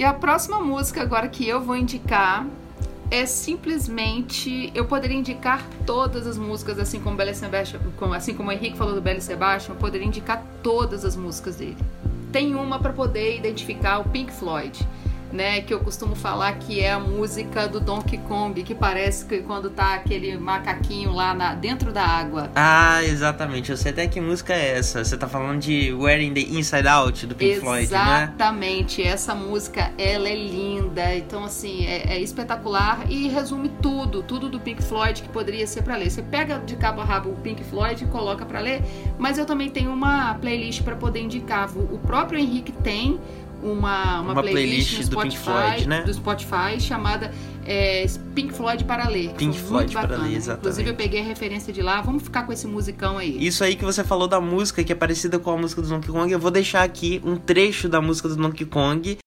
Sebastian. 0.00 1.02
agora 1.02 1.28
que 1.28 1.46
eu 1.46 1.60
vou 1.60 1.76
indicar 1.76 2.46
é 3.10 3.26
simplesmente. 3.26 4.72
Eu 4.74 4.86
poderia 4.86 5.16
indicar 5.16 5.62
todas 5.84 6.26
as 6.26 6.38
músicas, 6.38 6.78
assim 6.78 6.98
como, 6.98 7.14
Bela 7.14 7.34
Sebastian, 7.34 7.80
assim 8.16 8.34
como 8.34 8.48
o 8.48 8.52
Henrique 8.52 8.76
falou 8.78 8.94
do 8.94 9.02
Bela 9.02 9.20
Sebastian, 9.20 9.74
eu 9.74 9.78
poderia 9.78 10.06
indicar 10.06 10.42
todas 10.62 11.04
as 11.04 11.14
músicas 11.14 11.56
dele. 11.56 11.76
Tem 12.32 12.54
uma 12.54 12.78
para 12.78 12.92
poder 12.92 13.36
identificar 13.36 13.98
o 13.98 14.04
Pink 14.04 14.32
Floyd 14.32 14.88
né? 15.32 15.60
Que 15.62 15.72
eu 15.72 15.80
costumo 15.80 16.14
falar 16.14 16.52
que 16.58 16.80
é 16.80 16.92
a 16.92 17.00
música 17.00 17.66
do 17.66 17.80
Donkey 17.80 18.18
Kong, 18.18 18.62
que 18.62 18.74
parece 18.74 19.24
que 19.24 19.38
quando 19.38 19.70
tá 19.70 19.94
aquele 19.94 20.36
macaquinho 20.36 21.12
lá 21.12 21.34
na, 21.34 21.54
dentro 21.54 21.92
da 21.92 22.04
água. 22.04 22.50
Ah, 22.54 23.02
exatamente. 23.04 23.70
Eu 23.70 23.76
sei 23.76 23.92
até 23.92 24.06
que 24.06 24.20
música 24.20 24.52
é 24.52 24.78
essa. 24.78 25.04
Você 25.04 25.16
tá 25.16 25.28
falando 25.28 25.60
de 25.60 25.92
Wearing 25.92 26.34
the 26.34 26.40
Inside 26.40 26.88
Out, 26.88 27.26
do 27.26 27.34
Pink 27.34 27.52
exatamente. 27.52 27.88
Floyd, 27.88 27.92
né? 27.92 28.22
Exatamente. 28.24 29.02
Essa 29.02 29.34
música, 29.34 29.92
ela 29.96 30.28
é 30.28 30.36
linda. 30.36 31.14
Então, 31.16 31.44
assim, 31.44 31.86
é, 31.86 32.14
é, 32.14 32.20
espetacular 32.20 33.04
e 33.08 33.28
resume 33.28 33.70
tudo, 33.80 34.22
tudo 34.22 34.48
do 34.48 34.60
Pink 34.60 34.82
Floyd 34.82 35.22
que 35.22 35.28
poderia 35.28 35.66
ser 35.66 35.82
para 35.82 35.96
ler. 35.96 36.10
Você 36.10 36.22
pega 36.22 36.58
de 36.58 36.76
cabo 36.76 37.00
a 37.00 37.04
rabo 37.04 37.30
o 37.30 37.36
Pink 37.36 37.62
Floyd 37.64 38.04
e 38.04 38.06
coloca 38.06 38.44
para 38.44 38.60
ler, 38.60 38.82
mas 39.18 39.38
eu 39.38 39.46
também 39.46 39.70
tenho 39.70 39.92
uma 39.92 40.34
playlist 40.34 40.82
para 40.82 40.96
poder 40.96 41.20
indicar. 41.20 41.70
O 41.76 41.98
próprio 41.98 42.38
Henrique 42.38 42.72
tem 42.72 43.20
uma, 43.62 44.20
uma, 44.20 44.32
uma 44.32 44.42
playlist, 44.42 44.90
playlist 44.90 44.98
do 44.98 45.04
Spotify, 45.04 45.30
Pink 45.30 45.44
Floyd, 45.44 45.88
né? 45.88 46.02
Do 46.02 46.14
Spotify 46.14 46.80
chamada 46.80 47.32
é, 47.64 48.06
Pink 48.34 48.52
Floyd 48.52 48.84
para 48.84 49.08
ler. 49.08 49.30
Pink 49.34 49.58
Floyd 49.58 49.92
para 49.92 50.16
ler, 50.16 50.36
exatamente. 50.36 50.60
Inclusive 50.60 50.90
eu 50.90 50.94
peguei 50.94 51.20
a 51.20 51.24
referência 51.24 51.72
de 51.72 51.82
lá. 51.82 52.00
Vamos 52.00 52.22
ficar 52.22 52.44
com 52.44 52.52
esse 52.52 52.66
musicão 52.66 53.18
aí. 53.18 53.44
Isso 53.44 53.62
aí 53.62 53.76
que 53.76 53.84
você 53.84 54.02
falou 54.02 54.26
da 54.26 54.40
música 54.40 54.82
que 54.82 54.92
é 54.92 54.96
parecida 54.96 55.38
com 55.38 55.50
a 55.50 55.56
música 55.56 55.80
do 55.80 55.88
Donkey 55.88 56.10
Kong, 56.10 56.32
eu 56.32 56.38
vou 56.38 56.50
deixar 56.50 56.82
aqui 56.82 57.20
um 57.24 57.36
trecho 57.36 57.88
da 57.88 58.00
música 58.00 58.28
do 58.28 58.36
Donkey 58.36 58.64
Kong 58.64 59.18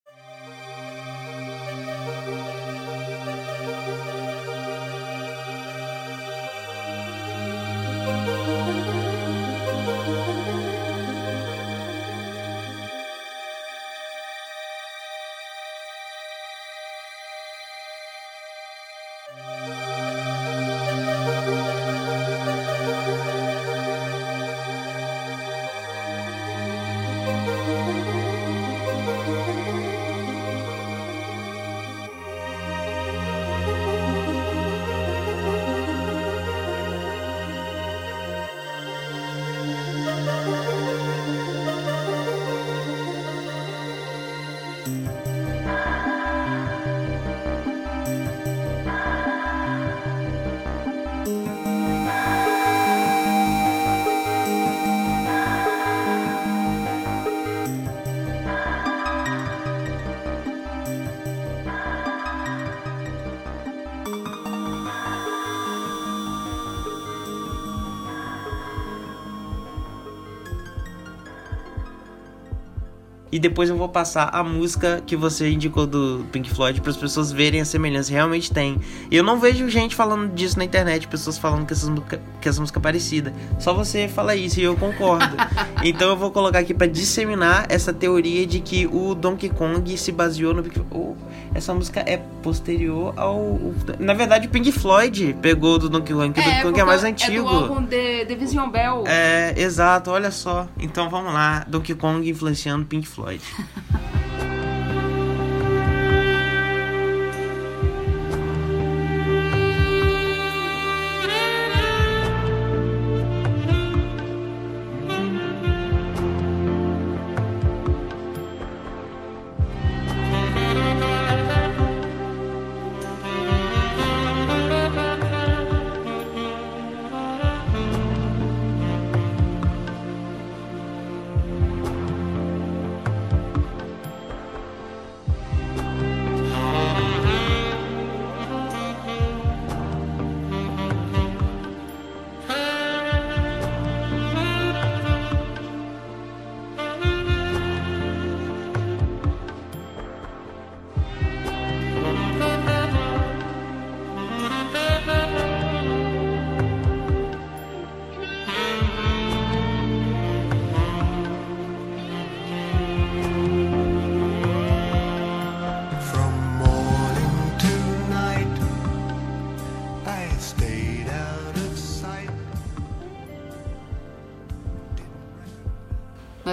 e 73.35 73.39
depois 73.39 73.69
eu 73.69 73.75
vou 73.75 73.89
passar 73.89 74.29
a 74.31 74.41
música 74.41 75.03
que 75.05 75.13
você 75.13 75.49
indicou 75.49 75.85
do 75.85 76.25
Pink 76.31 76.49
Floyd 76.49 76.79
para 76.79 76.89
as 76.89 76.95
pessoas 76.95 77.33
verem 77.33 77.59
a 77.59 77.65
semelhança. 77.65 78.09
Realmente 78.09 78.49
tem. 78.49 78.79
Eu 79.11 79.25
não 79.25 79.41
vejo 79.41 79.67
gente 79.67 79.93
falando 79.93 80.33
disso 80.33 80.57
na 80.57 80.63
internet, 80.63 81.05
pessoas 81.05 81.37
falando 81.37 81.65
que, 81.65 81.73
essas 81.73 81.91
que 82.39 82.47
essa 82.47 82.61
música 82.61 82.79
é 82.79 82.81
parecida. 82.81 83.33
Só 83.59 83.73
você 83.73 84.07
fala 84.07 84.37
isso 84.37 84.61
e 84.61 84.63
eu 84.63 84.77
concordo. 84.77 85.35
então 85.83 86.11
eu 86.11 86.15
vou 86.15 86.31
colocar 86.31 86.59
aqui 86.59 86.73
para 86.73 86.87
disseminar 86.87 87.65
essa 87.67 87.91
teoria 87.91 88.47
de 88.47 88.61
que 88.61 88.87
o 88.87 89.13
Donkey 89.13 89.49
Kong 89.49 89.97
se 89.97 90.13
baseou 90.13 90.53
no 90.53 90.63
Pink 90.63 90.79
oh, 90.89 91.13
essa 91.55 91.73
música 91.73 92.01
é 92.01 92.17
posterior 92.43 93.13
ao. 93.15 93.57
Na 93.97 94.13
verdade, 94.13 94.47
o 94.47 94.49
Pink 94.49 94.73
Floyd 94.73 95.35
pegou 95.41 95.79
do 95.79 95.89
Donkey 95.89 96.13
Kong, 96.13 96.33
que 96.33 96.41
é, 96.41 96.43
Donkey 96.43 96.63
Kong 96.63 96.79
é 96.81 96.83
mais 96.83 97.03
antigo. 97.03 97.47
É 97.47 97.51
do 97.51 97.57
álbum 97.57 97.85
The, 97.85 98.25
The 98.25 98.35
Vision 98.35 98.69
Bell. 98.69 99.05
É, 99.07 99.53
exato, 99.57 100.11
olha 100.11 100.31
só. 100.31 100.67
Então 100.77 101.09
vamos 101.09 101.33
lá, 101.33 101.65
Donkey 101.65 101.95
Kong 101.95 102.29
influenciando 102.29 102.85
Pink 102.85 103.07
Floyd. 103.07 103.41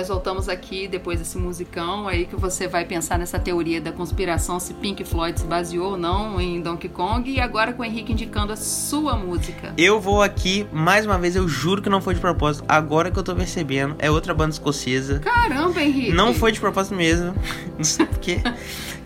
nós 0.03 0.09
voltamos 0.09 0.49
aqui 0.49 0.88
depois 0.88 1.21
desse 1.21 1.38
musicão 1.38 2.09
aí 2.09 2.27
que 2.27 2.35
você 2.35 2.67
vai 2.67 2.85
pensar 2.85 3.17
nessa 3.21 3.38
teoria 3.38 3.81
da 3.81 3.93
conspiração 3.93 4.59
se 4.59 4.75
Pink 4.75 5.05
Floyd 5.05 5.38
se 5.38 5.47
baseou 5.47 5.93
ou 5.93 5.97
não 5.97 6.41
em 6.41 6.61
Donkey 6.61 6.88
Kong 6.88 7.31
e 7.31 7.38
agora 7.38 7.73
com 7.73 7.83
o 7.83 7.85
Henrique 7.85 8.11
indicando 8.11 8.53
a 8.53 8.57
sua 8.57 9.15
música. 9.15 9.73
Eu 9.79 10.01
vou 10.01 10.21
aqui, 10.21 10.67
mais 10.73 11.07
uma 11.07 11.17
vez, 11.21 11.37
eu 11.37 11.47
juro 11.47 11.81
que 11.81 11.88
não 11.88 12.01
foi 12.01 12.15
de 12.15 12.21
propósito, 12.21 12.65
agora 12.69 13.12
que 13.12 13.19
eu 13.21 13.23
tô 13.23 13.33
percebendo, 13.37 13.95
é 14.01 14.11
outra 14.11 14.35
banda 14.35 14.51
escocesa. 14.51 15.21
Caramba, 15.21 15.81
Henrique! 15.81 16.12
Não 16.12 16.35
foi 16.35 16.51
de 16.51 16.59
propósito 16.59 16.97
mesmo, 16.97 17.33
não 17.79 17.85
sei 17.85 18.05
porquê. 18.05 18.41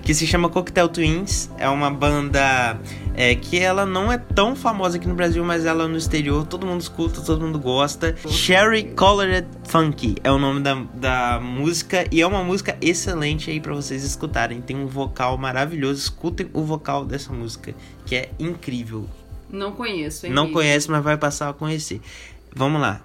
Que 0.07 0.15
se 0.15 0.25
chama 0.25 0.49
Cocktail 0.49 0.89
Twins, 0.89 1.51
é 1.59 1.69
uma 1.69 1.91
banda 1.91 2.79
é 3.17 3.35
que 3.35 3.59
ela 3.59 3.85
não 3.85 4.13
é 4.13 4.17
tão 4.17 4.55
famosa 4.55 4.99
aqui 4.99 5.09
no 5.09 5.17
Brasil, 5.17 5.45
mas 5.45 5.67
ela 5.67 5.89
no 5.89 5.97
exterior 5.97 6.47
todo 6.47 6.65
mundo 6.65 6.81
escuta, 6.81 7.21
todo 7.21 7.45
mundo 7.45 7.59
gosta. 7.59 8.15
Sherry 8.29 8.85
Colored 8.95 9.49
Funky 9.65 10.15
é 10.23 10.31
o 10.31 10.39
nome 10.39 10.61
da, 10.61 10.75
da 10.95 11.41
música 11.41 12.07
e 12.13 12.23
é 12.23 12.27
uma 12.27 12.45
música 12.45 12.79
excelente 12.81 13.51
aí 13.51 13.61
para 13.61 13.75
vocês 13.75 14.05
escutarem. 14.05 14.61
Tem 14.61 14.77
um 14.77 14.87
vocal 14.87 15.37
maravilhoso, 15.37 15.99
escutem 15.99 16.49
o 16.53 16.63
vocal 16.63 17.05
dessa 17.05 17.33
música, 17.33 17.75
que 18.05 18.15
é 18.15 18.31
incrível. 18.39 19.09
Não 19.51 19.73
conheço, 19.73 20.27
hein? 20.27 20.33
Não 20.33 20.53
conhece, 20.53 20.89
mas 20.89 21.03
vai 21.03 21.17
passar 21.17 21.49
a 21.49 21.53
conhecer. 21.53 22.01
Vamos 22.55 22.81
lá. 22.81 23.03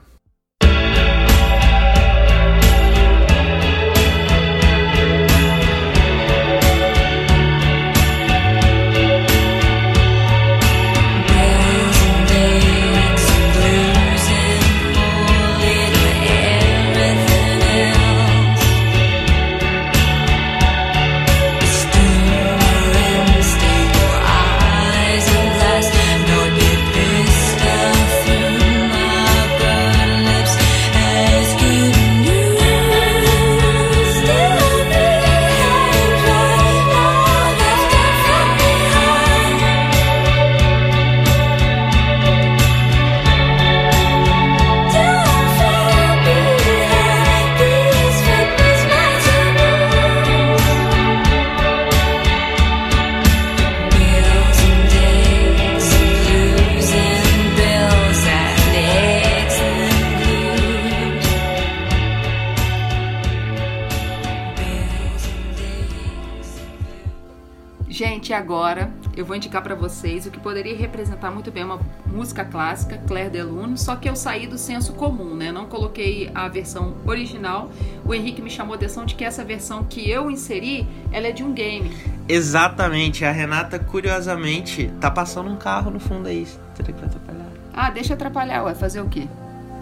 Eu 69.21 69.25
vou 69.25 69.35
indicar 69.35 69.61
para 69.61 69.75
vocês 69.75 70.25
o 70.25 70.31
que 70.31 70.39
poderia 70.39 70.75
representar 70.75 71.29
muito 71.29 71.51
bem 71.51 71.63
uma 71.63 71.79
música 72.07 72.43
clássica, 72.43 72.97
Claire 73.07 73.29
de 73.29 73.43
Lune, 73.43 73.77
só 73.77 73.95
que 73.95 74.09
eu 74.09 74.15
saí 74.15 74.47
do 74.47 74.57
senso 74.57 74.93
comum, 74.93 75.35
né? 75.35 75.51
Não 75.51 75.67
coloquei 75.67 76.31
a 76.33 76.47
versão 76.47 76.95
original. 77.05 77.69
O 78.03 78.15
Henrique 78.15 78.41
me 78.41 78.49
chamou 78.49 78.73
a 78.73 78.75
atenção 78.77 79.05
de 79.05 79.13
que 79.13 79.23
essa 79.23 79.43
versão 79.45 79.83
que 79.83 80.09
eu 80.09 80.31
inseri, 80.31 80.87
ela 81.11 81.27
é 81.27 81.31
de 81.31 81.43
um 81.43 81.53
game. 81.53 81.95
Exatamente. 82.27 83.23
A 83.23 83.31
Renata, 83.31 83.77
curiosamente, 83.77 84.91
tá 84.99 85.11
passando 85.11 85.51
um 85.51 85.55
carro 85.55 85.91
no 85.91 85.99
fundo 85.99 86.27
aí. 86.27 86.47
Será 86.73 86.91
que 86.91 86.93
vai 86.93 87.05
atrapalhar? 87.05 87.45
Ah, 87.73 87.91
deixa 87.91 88.15
atrapalhar, 88.15 88.63
ué. 88.63 88.73
Fazer 88.73 89.01
o 89.01 89.07
quê? 89.07 89.27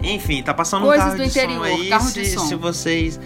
Enfim, 0.02 0.42
tá 0.42 0.52
passando 0.52 0.82
Coisas 0.82 1.02
um 1.02 1.08
carro 1.08 1.18
do 1.18 1.24
de 1.24 1.30
interior, 1.30 1.66
som 1.66 1.74
aí. 1.76 1.88
carro 1.88 2.08
se, 2.08 2.20
de 2.20 2.26
som. 2.28 2.40
se 2.46 2.54
vocês 2.56 3.20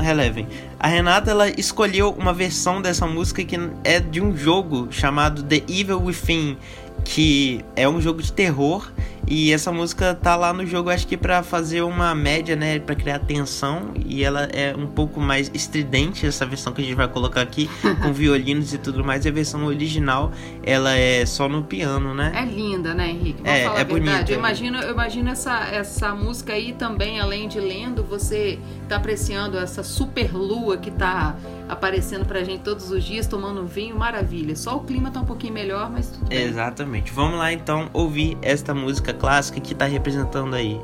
relevem. 0.00 0.46
A 0.78 0.88
Renata 0.88 1.30
ela 1.30 1.48
escolheu 1.48 2.10
uma 2.10 2.32
versão 2.32 2.80
dessa 2.82 3.06
música 3.06 3.44
que 3.44 3.56
é 3.84 4.00
de 4.00 4.20
um 4.20 4.36
jogo 4.36 4.88
chamado 4.90 5.42
The 5.42 5.62
Evil 5.68 6.02
Within, 6.02 6.56
que 7.04 7.64
é 7.74 7.88
um 7.88 8.00
jogo 8.00 8.22
de 8.22 8.32
terror 8.32 8.90
e 9.28 9.52
essa 9.52 9.70
música 9.70 10.14
tá 10.14 10.34
lá 10.36 10.52
no 10.52 10.64
jogo, 10.66 10.90
acho 10.90 11.06
que 11.06 11.16
para 11.16 11.42
fazer 11.42 11.82
uma 11.82 12.14
média, 12.14 12.56
né, 12.56 12.78
para 12.78 12.94
criar 12.94 13.18
tensão, 13.20 13.92
e 14.06 14.24
ela 14.24 14.44
é 14.44 14.74
um 14.76 14.86
pouco 14.86 15.20
mais 15.20 15.50
estridente 15.52 16.26
essa 16.26 16.46
versão 16.46 16.72
que 16.72 16.80
a 16.80 16.84
gente 16.84 16.94
vai 16.94 17.08
colocar 17.08 17.42
aqui 17.42 17.68
com 18.02 18.12
violinos 18.12 18.72
e 18.72 18.78
tudo 18.78 19.04
mais. 19.04 19.24
E 19.24 19.28
a 19.28 19.32
versão 19.32 19.64
original, 19.66 20.32
ela 20.64 20.94
é 20.96 21.26
só 21.26 21.48
no 21.48 21.62
piano, 21.62 22.14
né? 22.14 22.32
É 22.34 22.44
linda, 22.44 22.94
né, 22.94 23.10
Henrique? 23.10 23.42
Vamos 23.42 23.58
É, 23.58 23.64
falar 23.64 23.80
é 23.80 23.84
bonita. 23.84 24.32
Eu 24.32 24.38
imagino, 24.38 24.78
eu 24.78 24.92
imagino 24.92 25.28
essa, 25.30 25.58
essa 25.68 26.14
música 26.14 26.52
aí 26.54 26.72
também, 26.72 27.20
além 27.20 27.48
de 27.48 27.60
lendo, 27.60 28.02
você 28.02 28.58
tá 28.88 28.96
apreciando 28.96 29.58
essa 29.58 29.82
super 29.82 30.34
lua 30.34 30.78
que 30.78 30.90
tá 30.90 31.36
aparecendo 31.68 32.24
pra 32.24 32.42
gente 32.42 32.62
todos 32.62 32.90
os 32.90 33.04
dias, 33.04 33.26
tomando 33.26 33.66
vinho, 33.66 33.96
maravilha. 33.96 34.56
Só 34.56 34.76
o 34.76 34.84
clima 34.84 35.10
tá 35.10 35.20
um 35.20 35.24
pouquinho 35.24 35.52
melhor, 35.52 35.90
mas 35.90 36.10
tudo 36.10 36.28
bem. 36.28 36.42
Exatamente. 36.42 37.12
Vamos 37.12 37.38
lá 37.38 37.52
então 37.52 37.88
ouvir 37.92 38.38
esta 38.42 38.74
música 38.74 39.12
clássica 39.12 39.60
que 39.60 39.74
tá 39.74 39.84
representando 39.84 40.54
aí. 40.54 40.80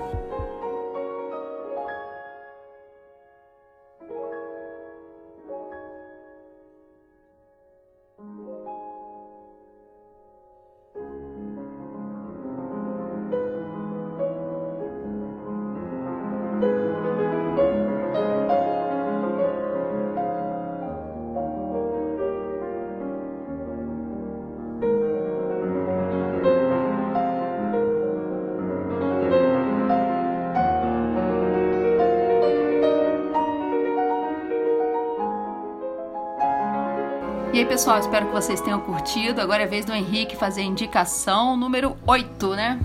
E 37.54 37.58
aí, 37.58 37.64
pessoal, 37.64 38.00
espero 38.00 38.26
que 38.26 38.32
vocês 38.32 38.60
tenham 38.60 38.80
curtido. 38.80 39.40
Agora 39.40 39.62
é 39.62 39.66
vez 39.66 39.84
do 39.84 39.92
Henrique 39.92 40.34
fazer 40.34 40.62
a 40.62 40.64
indicação 40.64 41.56
número 41.56 41.96
8, 42.04 42.48
né? 42.56 42.80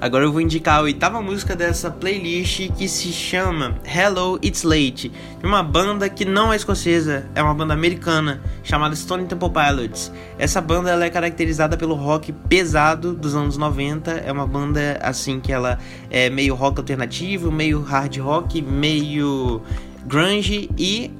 Agora 0.00 0.24
eu 0.24 0.32
vou 0.32 0.40
indicar 0.40 0.80
a 0.80 0.82
oitava 0.82 1.22
música 1.22 1.54
dessa 1.54 1.88
playlist 1.88 2.68
que 2.72 2.88
se 2.88 3.12
chama 3.12 3.78
Hello 3.84 4.36
It's 4.42 4.64
Late, 4.64 5.12
de 5.38 5.46
uma 5.46 5.62
banda 5.62 6.08
que 6.08 6.24
não 6.24 6.52
é 6.52 6.56
escocesa, 6.56 7.30
é 7.32 7.40
uma 7.40 7.54
banda 7.54 7.74
americana 7.74 8.42
chamada 8.64 8.96
Stone 8.96 9.24
Temple 9.26 9.50
Pilots. 9.50 10.10
Essa 10.36 10.60
banda 10.60 10.90
ela 10.90 11.04
é 11.04 11.10
caracterizada 11.10 11.76
pelo 11.76 11.94
rock 11.94 12.32
pesado 12.32 13.14
dos 13.14 13.36
anos 13.36 13.56
90, 13.56 14.10
é 14.10 14.32
uma 14.32 14.48
banda 14.48 14.98
assim 15.00 15.38
que 15.38 15.52
ela 15.52 15.78
é 16.10 16.28
meio 16.28 16.56
rock 16.56 16.80
alternativo, 16.80 17.52
meio 17.52 17.80
hard 17.82 18.16
rock, 18.16 18.60
meio 18.62 19.62
grunge 20.04 20.68
e 20.76 21.12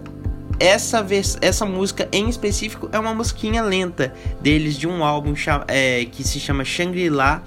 essa, 0.61 1.05
essa 1.41 1.65
música 1.65 2.09
em 2.13 2.29
específico 2.29 2.89
é 2.93 2.99
uma 2.99 3.15
musiquinha 3.15 3.63
lenta 3.63 4.13
deles 4.41 4.77
de 4.77 4.87
um 4.87 5.05
álbum 5.05 5.35
é, 5.67 6.05
que 6.07 6.25
se 6.25 6.41
chama 6.41 6.65
Shangri-La. 6.65 7.43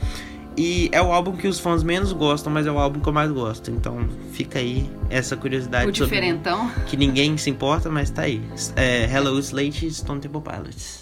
E 0.58 0.89
é 0.91 1.02
o 1.02 1.13
álbum 1.13 1.32
que 1.32 1.47
os 1.47 1.60
fãs 1.62 1.82
menos 1.82 2.12
gostam, 2.12 2.52
mas 2.52 2.67
é 2.67 2.71
o 2.71 2.78
álbum 2.78 3.00
que 3.00 3.08
eu 3.08 3.13
mais 3.13 3.32
gosto. 3.32 3.71
Então 3.71 4.08
fica 4.34 4.60
aí 4.60 4.89
essa 5.10 5.38
curiosidade. 5.38 5.88
O 5.88 5.91
diferentão. 5.91 6.69
Que 6.88 6.97
ninguém 6.97 7.38
se 7.38 7.50
importa, 7.50 7.89
mas 7.89 8.10
tá 8.10 8.24
aí. 8.24 8.41
É, 8.76 9.06
Hello 9.06 9.39
Slate 9.39 9.89
Stone 9.91 10.19
Temple 10.19 10.41
Pilots. 10.41 11.01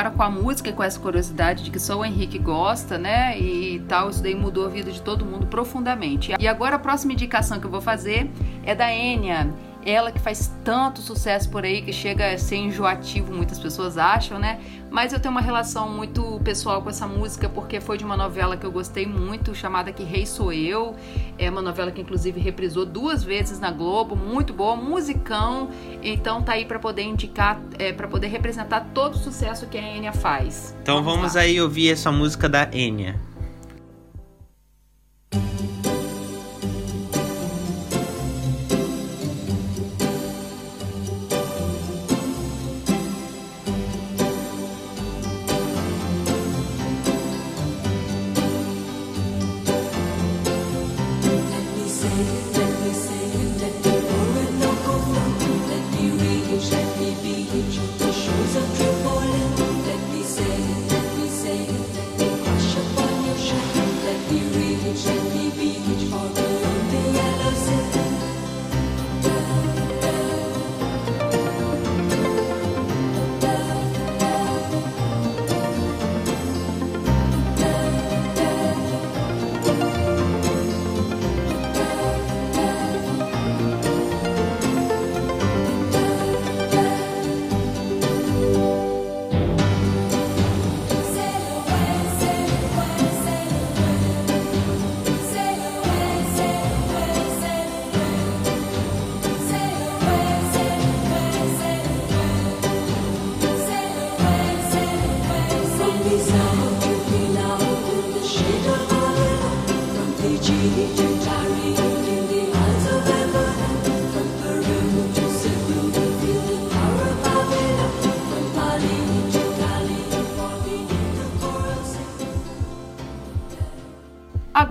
Ficaram 0.00 0.16
com 0.16 0.22
a 0.22 0.30
música 0.30 0.70
e 0.70 0.72
com 0.72 0.82
essa 0.82 0.98
curiosidade 0.98 1.62
de 1.62 1.70
que 1.70 1.78
só 1.78 1.98
o 1.98 2.02
Henrique 2.02 2.38
gosta, 2.38 2.96
né? 2.96 3.38
E 3.38 3.80
tal, 3.80 4.08
isso 4.08 4.22
daí 4.22 4.34
mudou 4.34 4.64
a 4.64 4.68
vida 4.70 4.90
de 4.90 5.02
todo 5.02 5.26
mundo 5.26 5.46
profundamente. 5.46 6.32
E 6.40 6.48
agora 6.48 6.76
a 6.76 6.78
próxima 6.78 7.12
indicação 7.12 7.60
que 7.60 7.66
eu 7.66 7.70
vou 7.70 7.82
fazer 7.82 8.30
é 8.64 8.74
da 8.74 8.90
Enya. 8.90 9.52
Ela 9.84 10.10
que 10.10 10.18
faz 10.18 10.50
tanto 10.64 11.02
sucesso 11.02 11.50
por 11.50 11.64
aí 11.64 11.82
que 11.82 11.92
chega 11.92 12.32
a 12.32 12.38
ser 12.38 12.56
enjoativo, 12.56 13.30
muitas 13.34 13.58
pessoas 13.58 13.98
acham, 13.98 14.38
né? 14.38 14.58
Mas 14.90 15.12
eu 15.12 15.20
tenho 15.20 15.32
uma 15.32 15.42
relação 15.42 15.90
muito 15.90 16.29
pessoal 16.40 16.82
com 16.82 16.90
essa 16.90 17.06
música 17.06 17.48
porque 17.48 17.80
foi 17.80 17.98
de 17.98 18.04
uma 18.04 18.16
novela 18.16 18.56
que 18.56 18.64
eu 18.64 18.72
gostei 18.72 19.06
muito, 19.06 19.54
chamada 19.54 19.92
Que 19.92 20.02
Rei 20.02 20.26
Sou 20.26 20.52
Eu. 20.52 20.96
É 21.38 21.48
uma 21.48 21.62
novela 21.62 21.90
que 21.90 22.00
inclusive 22.00 22.40
reprisou 22.40 22.84
duas 22.84 23.22
vezes 23.22 23.60
na 23.60 23.70
Globo, 23.70 24.16
muito 24.16 24.52
boa, 24.52 24.76
musicão. 24.76 25.70
Então 26.02 26.42
tá 26.42 26.52
aí 26.52 26.64
para 26.64 26.78
poder 26.78 27.02
indicar, 27.02 27.60
é, 27.78 27.92
para 27.92 28.08
poder 28.08 28.28
representar 28.28 28.88
todo 28.94 29.14
o 29.14 29.18
sucesso 29.18 29.66
que 29.66 29.78
a 29.78 29.82
Enya 29.82 30.12
faz. 30.12 30.74
Então 30.82 31.02
vamos, 31.02 31.20
vamos 31.20 31.36
aí 31.36 31.60
ouvir 31.60 31.90
essa 31.90 32.10
música 32.10 32.48
da 32.48 32.68
Enya. 32.72 33.29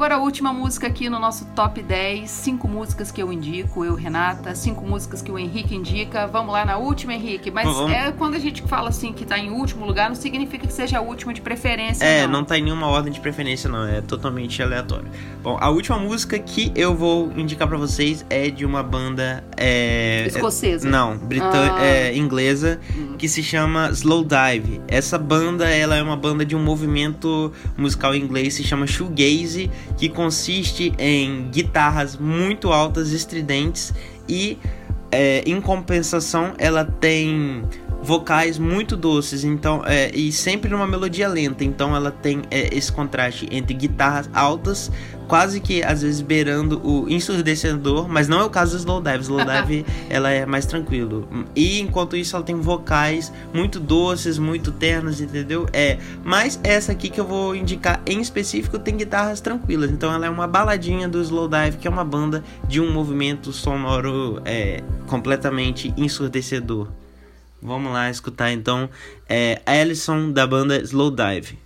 Agora 0.09 0.23
a 0.23 0.25
última 0.25 0.51
música 0.51 0.87
aqui 0.87 1.07
no 1.07 1.19
nosso 1.19 1.45
top 1.55 1.83
10. 1.83 2.27
Cinco 2.27 2.67
músicas 2.67 3.11
que 3.11 3.21
eu 3.21 3.31
indico, 3.31 3.85
eu, 3.85 3.93
Renata. 3.93 4.55
Cinco 4.55 4.83
músicas 4.83 5.21
que 5.21 5.31
o 5.31 5.37
Henrique 5.37 5.75
indica. 5.75 6.25
Vamos 6.25 6.51
lá 6.51 6.65
na 6.65 6.77
última, 6.77 7.13
Henrique. 7.13 7.51
Mas 7.51 7.67
Vamos. 7.67 7.91
é 7.91 8.11
quando 8.11 8.33
a 8.33 8.39
gente 8.39 8.63
fala 8.63 8.89
assim 8.89 9.13
que 9.13 9.23
tá 9.23 9.37
em 9.37 9.51
último 9.51 9.85
lugar, 9.85 10.09
não 10.09 10.15
significa 10.15 10.65
que 10.65 10.73
seja 10.73 10.97
a 10.97 11.01
última 11.01 11.31
de 11.31 11.41
preferência. 11.41 12.03
É, 12.03 12.23
não. 12.25 12.39
não 12.39 12.43
tá 12.43 12.57
em 12.57 12.63
nenhuma 12.63 12.87
ordem 12.87 13.13
de 13.13 13.19
preferência, 13.19 13.69
não. 13.69 13.85
É 13.85 14.01
totalmente 14.01 14.63
aleatório. 14.63 15.05
Bom, 15.43 15.59
a 15.61 15.69
última 15.69 15.99
música 15.99 16.39
que 16.39 16.71
eu 16.75 16.95
vou 16.95 17.31
indicar 17.37 17.67
pra 17.67 17.77
vocês 17.77 18.25
é 18.31 18.49
de 18.49 18.65
uma 18.65 18.81
banda. 18.81 19.43
É... 19.55 20.25
Escocesa. 20.25 20.89
Não, 20.89 21.19
britânica, 21.19 21.75
Ah. 21.75 21.85
é, 21.85 22.17
inglesa, 22.17 22.79
Hum. 22.97 23.08
Que 23.19 23.27
se 23.27 23.43
chama 23.43 23.89
Slow 23.91 24.23
Dive. 24.23 24.81
Essa 24.87 25.17
banda, 25.17 25.69
ela 25.69 25.97
é 25.97 26.01
uma 26.01 26.15
banda 26.15 26.45
de 26.45 26.55
um 26.55 26.63
movimento 26.63 27.51
musical 27.77 28.15
inglês, 28.15 28.53
se 28.53 28.63
chama 28.63 28.87
shoegaze, 28.87 29.69
que 29.97 30.07
consiste 30.07 30.93
em 30.97 31.49
guitarras 31.51 32.15
muito 32.15 32.71
altas, 32.71 33.11
estridentes 33.11 33.93
e, 34.27 34.57
é, 35.11 35.43
em 35.45 35.59
compensação, 35.59 36.53
ela 36.57 36.85
tem 36.85 37.63
vocais 38.01 38.57
muito 38.57 38.95
doces, 38.95 39.43
então 39.43 39.83
é, 39.85 40.09
e 40.15 40.31
sempre 40.31 40.69
numa 40.69 40.87
melodia 40.87 41.27
lenta. 41.27 41.63
Então 41.63 41.95
ela 41.95 42.11
tem 42.11 42.41
é, 42.49 42.75
esse 42.75 42.91
contraste 42.91 43.47
entre 43.51 43.73
guitarras 43.73 44.29
altas, 44.33 44.91
quase 45.27 45.59
que 45.59 45.83
às 45.83 46.01
vezes 46.01 46.21
beirando 46.21 46.81
o 46.83 47.07
ensurdecedor, 47.09 48.09
mas 48.09 48.27
não 48.27 48.39
é 48.39 48.43
o 48.43 48.49
caso 48.49 48.71
do 48.71 48.79
Slowdive. 48.79 49.21
Slowdive 49.21 49.85
ela 50.09 50.29
é 50.31 50.45
mais 50.45 50.65
tranquilo. 50.65 51.27
E 51.55 51.79
enquanto 51.79 52.15
isso 52.15 52.35
ela 52.35 52.43
tem 52.43 52.55
vocais 52.55 53.31
muito 53.53 53.79
doces, 53.79 54.39
muito 54.39 54.71
ternos, 54.71 55.21
entendeu? 55.21 55.67
É, 55.71 55.99
mas 56.23 56.59
essa 56.63 56.91
aqui 56.91 57.09
que 57.09 57.19
eu 57.19 57.25
vou 57.25 57.55
indicar 57.55 58.01
em 58.05 58.19
específico 58.19 58.79
tem 58.79 58.97
guitarras 58.97 59.41
tranquilas. 59.41 59.91
Então 59.91 60.11
ela 60.11 60.25
é 60.25 60.29
uma 60.29 60.47
baladinha 60.47 61.07
do 61.07 61.21
Slowdive, 61.21 61.77
que 61.77 61.87
é 61.87 61.91
uma 61.91 62.05
banda 62.05 62.43
de 62.67 62.81
um 62.81 62.91
movimento 62.91 63.51
sonoro 63.51 64.41
é, 64.45 64.81
completamente 65.05 65.93
ensurdecedor. 65.95 66.87
Vamos 67.61 67.91
lá 67.91 68.09
escutar 68.09 68.51
então 68.51 68.89
é 69.27 69.61
Alison 69.65 70.31
da 70.31 70.47
banda 70.47 70.81
Slowdive. 70.81 71.57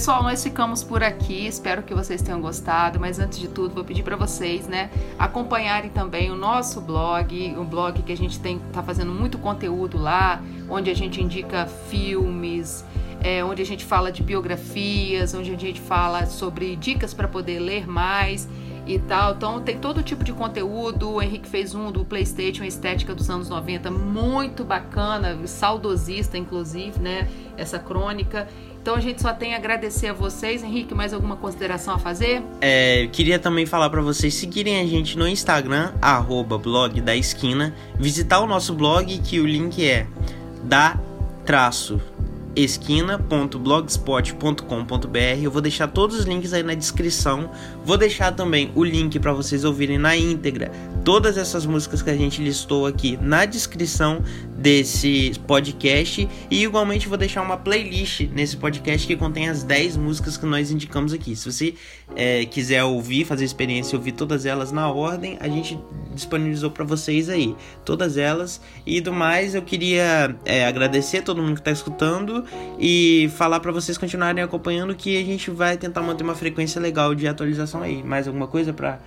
Pessoal, 0.00 0.22
nós 0.22 0.42
ficamos 0.42 0.82
por 0.82 1.02
aqui. 1.02 1.46
Espero 1.46 1.82
que 1.82 1.92
vocês 1.92 2.22
tenham 2.22 2.40
gostado. 2.40 2.98
Mas 2.98 3.18
antes 3.18 3.38
de 3.38 3.48
tudo, 3.48 3.74
vou 3.74 3.84
pedir 3.84 4.02
para 4.02 4.16
vocês, 4.16 4.66
né, 4.66 4.88
acompanharem 5.18 5.90
também 5.90 6.30
o 6.30 6.34
nosso 6.34 6.80
blog, 6.80 7.54
o 7.58 7.64
blog 7.64 8.02
que 8.02 8.10
a 8.10 8.16
gente 8.16 8.40
tem 8.40 8.58
tá 8.72 8.82
fazendo 8.82 9.12
muito 9.12 9.36
conteúdo 9.36 9.98
lá, 9.98 10.42
onde 10.70 10.88
a 10.88 10.94
gente 10.94 11.20
indica 11.20 11.66
filmes, 11.66 12.82
é, 13.22 13.44
onde 13.44 13.60
a 13.60 13.66
gente 13.66 13.84
fala 13.84 14.10
de 14.10 14.22
biografias, 14.22 15.34
onde 15.34 15.52
a 15.52 15.58
gente 15.58 15.82
fala 15.82 16.24
sobre 16.24 16.76
dicas 16.76 17.12
para 17.12 17.28
poder 17.28 17.58
ler 17.58 17.86
mais 17.86 18.48
e 18.86 18.98
tal. 18.98 19.34
Então 19.34 19.60
tem 19.60 19.78
todo 19.78 20.02
tipo 20.02 20.24
de 20.24 20.32
conteúdo. 20.32 21.10
O 21.10 21.22
Henrique 21.22 21.46
fez 21.46 21.74
um 21.74 21.92
do 21.92 22.04
PlayStation, 22.06 22.64
estética 22.64 23.14
dos 23.14 23.28
anos 23.28 23.50
90, 23.50 23.90
muito 23.90 24.64
bacana, 24.64 25.38
saudosista 25.46 26.38
inclusive, 26.38 26.98
né? 26.98 27.28
Essa 27.56 27.78
crônica. 27.78 28.48
Então 28.80 28.94
a 28.94 29.00
gente 29.00 29.20
só 29.20 29.32
tem 29.32 29.54
a 29.54 29.58
agradecer 29.58 30.08
a 30.08 30.12
vocês. 30.12 30.64
Henrique, 30.64 30.94
mais 30.94 31.12
alguma 31.12 31.36
consideração 31.36 31.94
a 31.94 31.98
fazer? 31.98 32.42
É, 32.60 33.08
queria 33.12 33.38
também 33.38 33.66
falar 33.66 33.90
para 33.90 34.00
vocês 34.00 34.34
seguirem 34.34 34.80
a 34.80 34.86
gente 34.86 35.18
no 35.18 35.28
Instagram, 35.28 35.92
arroba 36.00 36.58
blog 36.58 37.00
da 37.00 37.14
esquina, 37.14 37.74
visitar 37.98 38.40
o 38.40 38.46
nosso 38.46 38.74
blog 38.74 39.18
que 39.18 39.38
o 39.38 39.46
link 39.46 39.86
é 39.86 40.06
da 40.64 40.98
traço 41.44 42.00
esquina.blogspot.com.br. 42.54 45.42
Eu 45.42 45.50
vou 45.50 45.62
deixar 45.62 45.88
todos 45.88 46.18
os 46.18 46.24
links 46.24 46.52
aí 46.52 46.62
na 46.62 46.74
descrição. 46.74 47.50
Vou 47.84 47.96
deixar 47.96 48.32
também 48.32 48.70
o 48.74 48.84
link 48.84 49.18
para 49.18 49.32
vocês 49.32 49.64
ouvirem 49.64 49.98
na 49.98 50.16
íntegra 50.16 50.70
todas 51.04 51.36
essas 51.36 51.64
músicas 51.64 52.02
que 52.02 52.10
a 52.10 52.16
gente 52.16 52.42
listou 52.42 52.86
aqui 52.86 53.18
na 53.20 53.44
descrição 53.44 54.22
desse 54.56 55.32
podcast 55.46 56.28
e 56.50 56.62
igualmente 56.62 57.08
vou 57.08 57.16
deixar 57.16 57.40
uma 57.40 57.56
playlist 57.56 58.28
nesse 58.32 58.56
podcast 58.56 59.06
que 59.06 59.16
contém 59.16 59.48
as 59.48 59.62
10 59.62 59.96
músicas 59.96 60.36
que 60.36 60.44
nós 60.44 60.70
indicamos 60.70 61.12
aqui. 61.12 61.34
Se 61.34 61.50
você 61.50 61.74
é, 62.14 62.44
quiser 62.44 62.84
ouvir, 62.84 63.24
fazer 63.24 63.44
experiência 63.44 63.96
ouvir 63.96 64.12
todas 64.12 64.44
elas 64.44 64.70
na 64.70 64.90
ordem, 64.90 65.38
a 65.40 65.48
gente 65.48 65.78
disponibilizou 66.14 66.70
para 66.70 66.84
vocês 66.84 67.28
aí 67.28 67.56
todas 67.84 68.18
elas 68.18 68.60
e 68.86 69.00
do 69.00 69.12
mais 69.12 69.54
eu 69.54 69.62
queria 69.62 70.36
é, 70.44 70.66
agradecer 70.66 71.18
a 71.18 71.22
todo 71.22 71.40
mundo 71.40 71.54
que 71.54 71.60
está 71.60 71.72
escutando 71.72 72.39
e 72.78 73.30
falar 73.36 73.60
para 73.60 73.72
vocês 73.72 73.96
continuarem 73.98 74.42
acompanhando 74.42 74.94
que 74.94 75.16
a 75.16 75.24
gente 75.24 75.50
vai 75.50 75.76
tentar 75.76 76.02
manter 76.02 76.24
uma 76.24 76.34
frequência 76.34 76.80
legal 76.80 77.14
de 77.14 77.26
atualização 77.26 77.82
aí. 77.82 78.02
Mais 78.02 78.26
alguma 78.26 78.46
coisa 78.46 78.72
para 78.72 78.98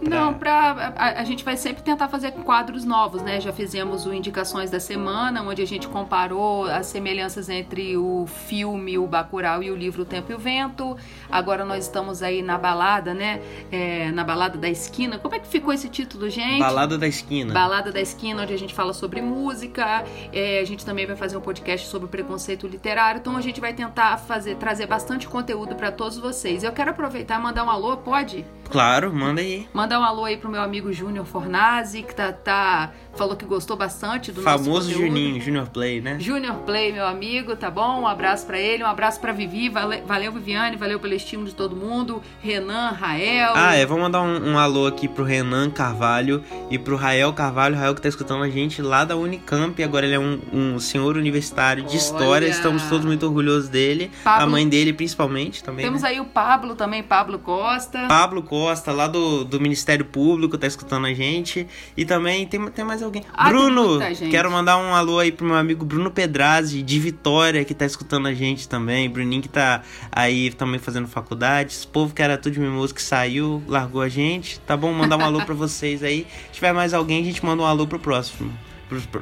Não, 0.00 0.34
pra, 0.34 0.94
a, 0.96 1.20
a 1.20 1.24
gente 1.24 1.44
vai 1.44 1.56
sempre 1.56 1.82
tentar 1.82 2.08
fazer 2.08 2.30
quadros 2.32 2.84
novos, 2.84 3.22
né? 3.22 3.40
Já 3.40 3.52
fizemos 3.52 4.06
o 4.06 4.12
Indicações 4.12 4.70
da 4.70 4.78
Semana, 4.78 5.42
onde 5.42 5.62
a 5.62 5.66
gente 5.66 5.88
comparou 5.88 6.66
as 6.66 6.86
semelhanças 6.86 7.48
entre 7.48 7.96
o 7.96 8.26
filme, 8.26 8.98
o 8.98 9.06
Bacurau 9.06 9.62
e 9.62 9.70
o 9.70 9.76
livro 9.76 10.02
O 10.02 10.04
Tempo 10.04 10.30
e 10.30 10.34
o 10.34 10.38
Vento. 10.38 10.96
Agora 11.30 11.64
nós 11.64 11.84
estamos 11.84 12.22
aí 12.22 12.42
na 12.42 12.58
balada, 12.58 13.14
né? 13.14 13.40
É, 13.72 14.12
na 14.12 14.22
Balada 14.22 14.58
da 14.58 14.68
Esquina. 14.68 15.18
Como 15.18 15.34
é 15.34 15.38
que 15.38 15.48
ficou 15.48 15.72
esse 15.72 15.88
título, 15.88 16.28
gente? 16.28 16.60
Balada 16.60 16.96
da 16.96 17.08
Esquina. 17.08 17.52
Balada 17.52 17.90
da 17.90 18.00
Esquina, 18.00 18.42
onde 18.42 18.52
a 18.52 18.58
gente 18.58 18.74
fala 18.74 18.92
sobre 18.92 19.20
música. 19.20 20.04
É, 20.32 20.60
a 20.60 20.64
gente 20.64 20.84
também 20.84 21.06
vai 21.06 21.16
fazer 21.16 21.36
um 21.36 21.40
podcast 21.40 21.88
sobre 21.88 22.08
preconceito 22.08 22.66
literário. 22.66 23.18
Então 23.18 23.36
a 23.36 23.40
gente 23.40 23.60
vai 23.60 23.72
tentar 23.72 24.18
fazer, 24.18 24.56
trazer 24.56 24.86
bastante 24.86 25.26
conteúdo 25.26 25.74
para 25.74 25.90
todos 25.90 26.18
vocês. 26.18 26.62
Eu 26.62 26.72
quero 26.72 26.90
aproveitar 26.90 27.40
e 27.40 27.42
mandar 27.42 27.64
um 27.64 27.70
alô, 27.70 27.96
pode? 27.96 28.44
Claro, 28.70 29.12
manda 29.12 29.40
aí. 29.40 29.63
Mandar 29.72 29.98
um 30.00 30.04
alô 30.04 30.24
aí 30.24 30.36
pro 30.36 30.48
meu 30.50 30.60
amigo 30.62 30.92
Júnior 30.92 31.26
Fornazzi, 31.26 32.02
que 32.02 32.14
tá, 32.14 32.32
tá, 32.32 32.92
falou 33.16 33.36
que 33.36 33.44
gostou 33.44 33.76
bastante 33.76 34.30
do 34.32 34.40
nosso 34.42 34.64
Famoso. 34.64 34.90
Juninho, 34.92 35.40
Junior 35.40 35.68
Play, 35.68 36.00
né? 36.00 36.16
Junior 36.20 36.56
Play, 36.58 36.92
meu 36.92 37.06
amigo, 37.06 37.56
tá 37.56 37.70
bom? 37.70 38.00
Um 38.02 38.06
abraço 38.06 38.46
pra 38.46 38.58
ele, 38.58 38.82
um 38.84 38.86
abraço 38.86 39.20
pra 39.20 39.32
Vivi, 39.32 39.68
vale- 39.68 40.02
valeu 40.06 40.32
Viviane, 40.32 40.76
valeu 40.76 40.98
pelo 41.00 41.14
estímulo 41.14 41.48
de 41.48 41.54
todo 41.54 41.74
mundo, 41.74 42.22
Renan, 42.40 42.90
Rael. 42.90 43.52
Ah, 43.54 43.74
é, 43.74 43.84
vou 43.84 43.98
mandar 43.98 44.22
um, 44.22 44.52
um 44.52 44.58
alô 44.58 44.86
aqui 44.86 45.08
pro 45.08 45.24
Renan 45.24 45.70
Carvalho 45.70 46.42
e 46.70 46.78
pro 46.78 46.96
Rael 46.96 47.32
Carvalho, 47.32 47.76
Rael 47.76 47.94
que 47.94 48.00
tá 48.02 48.08
escutando 48.08 48.42
a 48.42 48.48
gente 48.48 48.80
lá 48.82 49.04
da 49.04 49.16
Unicamp, 49.16 49.82
agora 49.82 50.06
ele 50.06 50.14
é 50.14 50.18
um, 50.20 50.40
um 50.52 50.78
senhor 50.78 51.16
universitário 51.16 51.82
de 51.82 51.90
Olha! 51.90 51.96
história, 51.96 52.46
estamos 52.46 52.82
todos 52.84 53.04
muito 53.04 53.26
orgulhosos 53.26 53.68
dele, 53.68 54.10
a 54.24 54.38
Pablo- 54.38 54.50
mãe 54.52 54.68
dele 54.68 54.92
principalmente 54.92 55.62
também. 55.64 55.84
Temos 55.84 56.02
né? 56.02 56.08
aí 56.10 56.20
o 56.20 56.24
Pablo 56.24 56.74
também, 56.74 57.02
Pablo 57.02 57.38
Costa. 57.38 58.06
Pablo 58.08 58.42
Costa, 58.42 58.92
lá 58.92 59.06
do, 59.06 59.44
do 59.44 59.53
Ministério 59.60 60.04
Público, 60.04 60.56
tá 60.58 60.66
escutando 60.66 61.06
a 61.06 61.14
gente. 61.14 61.66
E 61.96 62.04
também 62.04 62.46
tem, 62.46 62.64
tem 62.70 62.84
mais 62.84 63.02
alguém. 63.02 63.24
Ah, 63.32 63.48
Bruno! 63.48 63.98
Quero 64.30 64.50
mandar 64.50 64.76
um 64.78 64.94
alô 64.94 65.18
aí 65.18 65.32
pro 65.32 65.46
meu 65.46 65.56
amigo 65.56 65.84
Bruno 65.84 66.10
Pedrazzi, 66.10 66.82
de 66.82 66.98
Vitória, 66.98 67.64
que 67.64 67.74
tá 67.74 67.84
escutando 67.86 68.26
a 68.28 68.34
gente 68.34 68.68
também. 68.68 69.08
Bruninho 69.08 69.42
que 69.42 69.48
tá 69.48 69.82
aí 70.10 70.50
também 70.52 70.78
fazendo 70.78 71.08
faculdade. 71.08 71.72
Esse 71.72 71.86
povo 71.86 72.14
que 72.14 72.22
era 72.22 72.36
tudo 72.36 72.54
de 72.54 72.60
mimoso 72.60 72.94
que 72.94 73.02
saiu, 73.02 73.62
largou 73.66 74.00
a 74.00 74.08
gente. 74.08 74.60
Tá 74.60 74.76
bom? 74.76 74.92
Mandar 74.92 75.16
um 75.16 75.24
alô 75.24 75.44
pra 75.44 75.54
vocês 75.54 76.02
aí. 76.02 76.26
Se 76.46 76.54
tiver 76.54 76.72
mais 76.72 76.94
alguém, 76.94 77.22
a 77.22 77.24
gente 77.24 77.44
manda 77.44 77.62
um 77.62 77.66
alô 77.66 77.86
pro 77.86 77.98
próximo. 77.98 78.52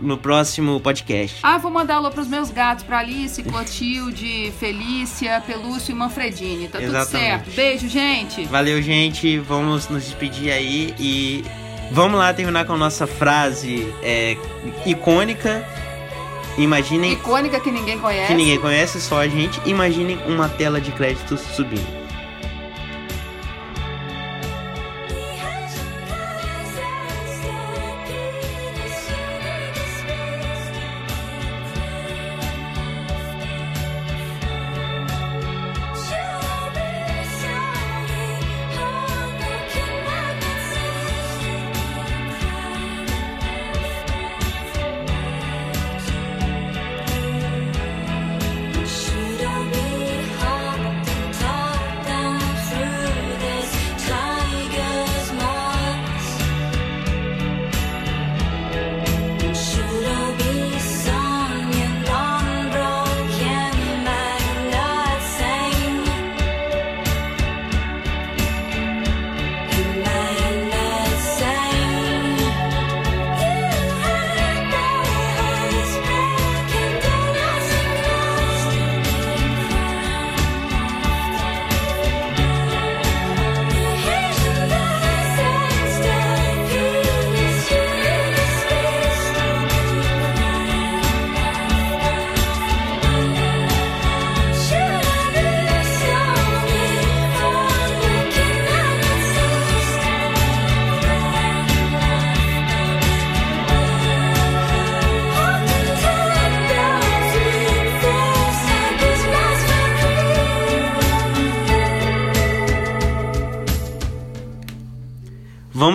No 0.01 0.16
próximo 0.18 0.81
podcast. 0.81 1.38
Ah, 1.42 1.59
vou 1.59 1.70
mandar 1.70 1.96
alô 1.96 2.11
pros 2.11 2.29
meus 2.29 2.51
gatos, 2.51 2.85
pra 2.85 2.98
Alice, 2.98 3.42
Clotilde, 3.42 4.53
Felícia, 4.59 5.42
Pelúcio 5.46 5.92
e 5.92 5.94
Manfredini. 5.94 6.68
Tá 6.68 6.79
tudo 6.79 6.88
Exatamente. 6.90 7.29
certo. 7.29 7.51
Beijo, 7.55 7.88
gente. 7.88 8.44
Valeu, 8.44 8.81
gente. 8.83 9.38
Vamos 9.38 9.88
nos 9.88 10.05
despedir 10.05 10.51
aí 10.53 10.94
e 10.98 11.44
vamos 11.90 12.18
lá 12.18 12.33
terminar 12.35 12.64
com 12.66 12.75
a 12.75 12.79
nossa 12.79 13.07
frase 13.07 13.92
é, 14.03 14.37
icônica. 14.87 15.64
Imaginem 16.59 17.12
Icônica 17.12 17.59
que 17.61 17.70
ninguém 17.70 17.98
conhece. 17.98 18.27
que 18.27 18.35
ninguém 18.35 18.59
conhece, 18.59 19.01
só 19.01 19.20
a 19.22 19.29
gente. 19.29 19.59
Imaginem 19.64 20.18
uma 20.27 20.48
tela 20.51 20.81
de 20.81 20.92
créditos 20.92 21.40
subindo. 21.40 22.01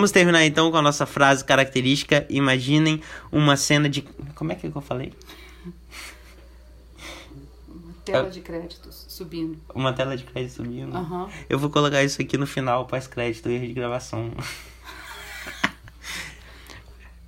Vamos 0.08 0.12
terminar 0.12 0.42
então 0.46 0.70
com 0.70 0.76
a 0.78 0.80
nossa 0.80 1.04
frase 1.04 1.44
característica. 1.44 2.24
Imaginem 2.30 3.02
uma 3.30 3.58
cena 3.58 3.90
de. 3.90 4.00
Como 4.34 4.50
é 4.50 4.54
que 4.54 4.66
eu 4.66 4.80
falei? 4.80 5.12
Tela 8.06 8.30
de 8.30 8.40
créditos 8.40 9.04
subindo. 9.06 9.58
Uma 9.74 9.92
tela 9.92 10.16
de 10.16 10.24
crédito 10.24 10.54
subindo. 10.54 10.96
Aham. 10.96 11.28
Eu 11.46 11.58
vou 11.58 11.68
colocar 11.68 12.02
isso 12.02 12.22
aqui 12.22 12.38
no 12.38 12.46
final, 12.46 12.86
pós-crédito, 12.86 13.50
erro 13.50 13.66
de 13.66 13.74
gravação. 13.74 14.32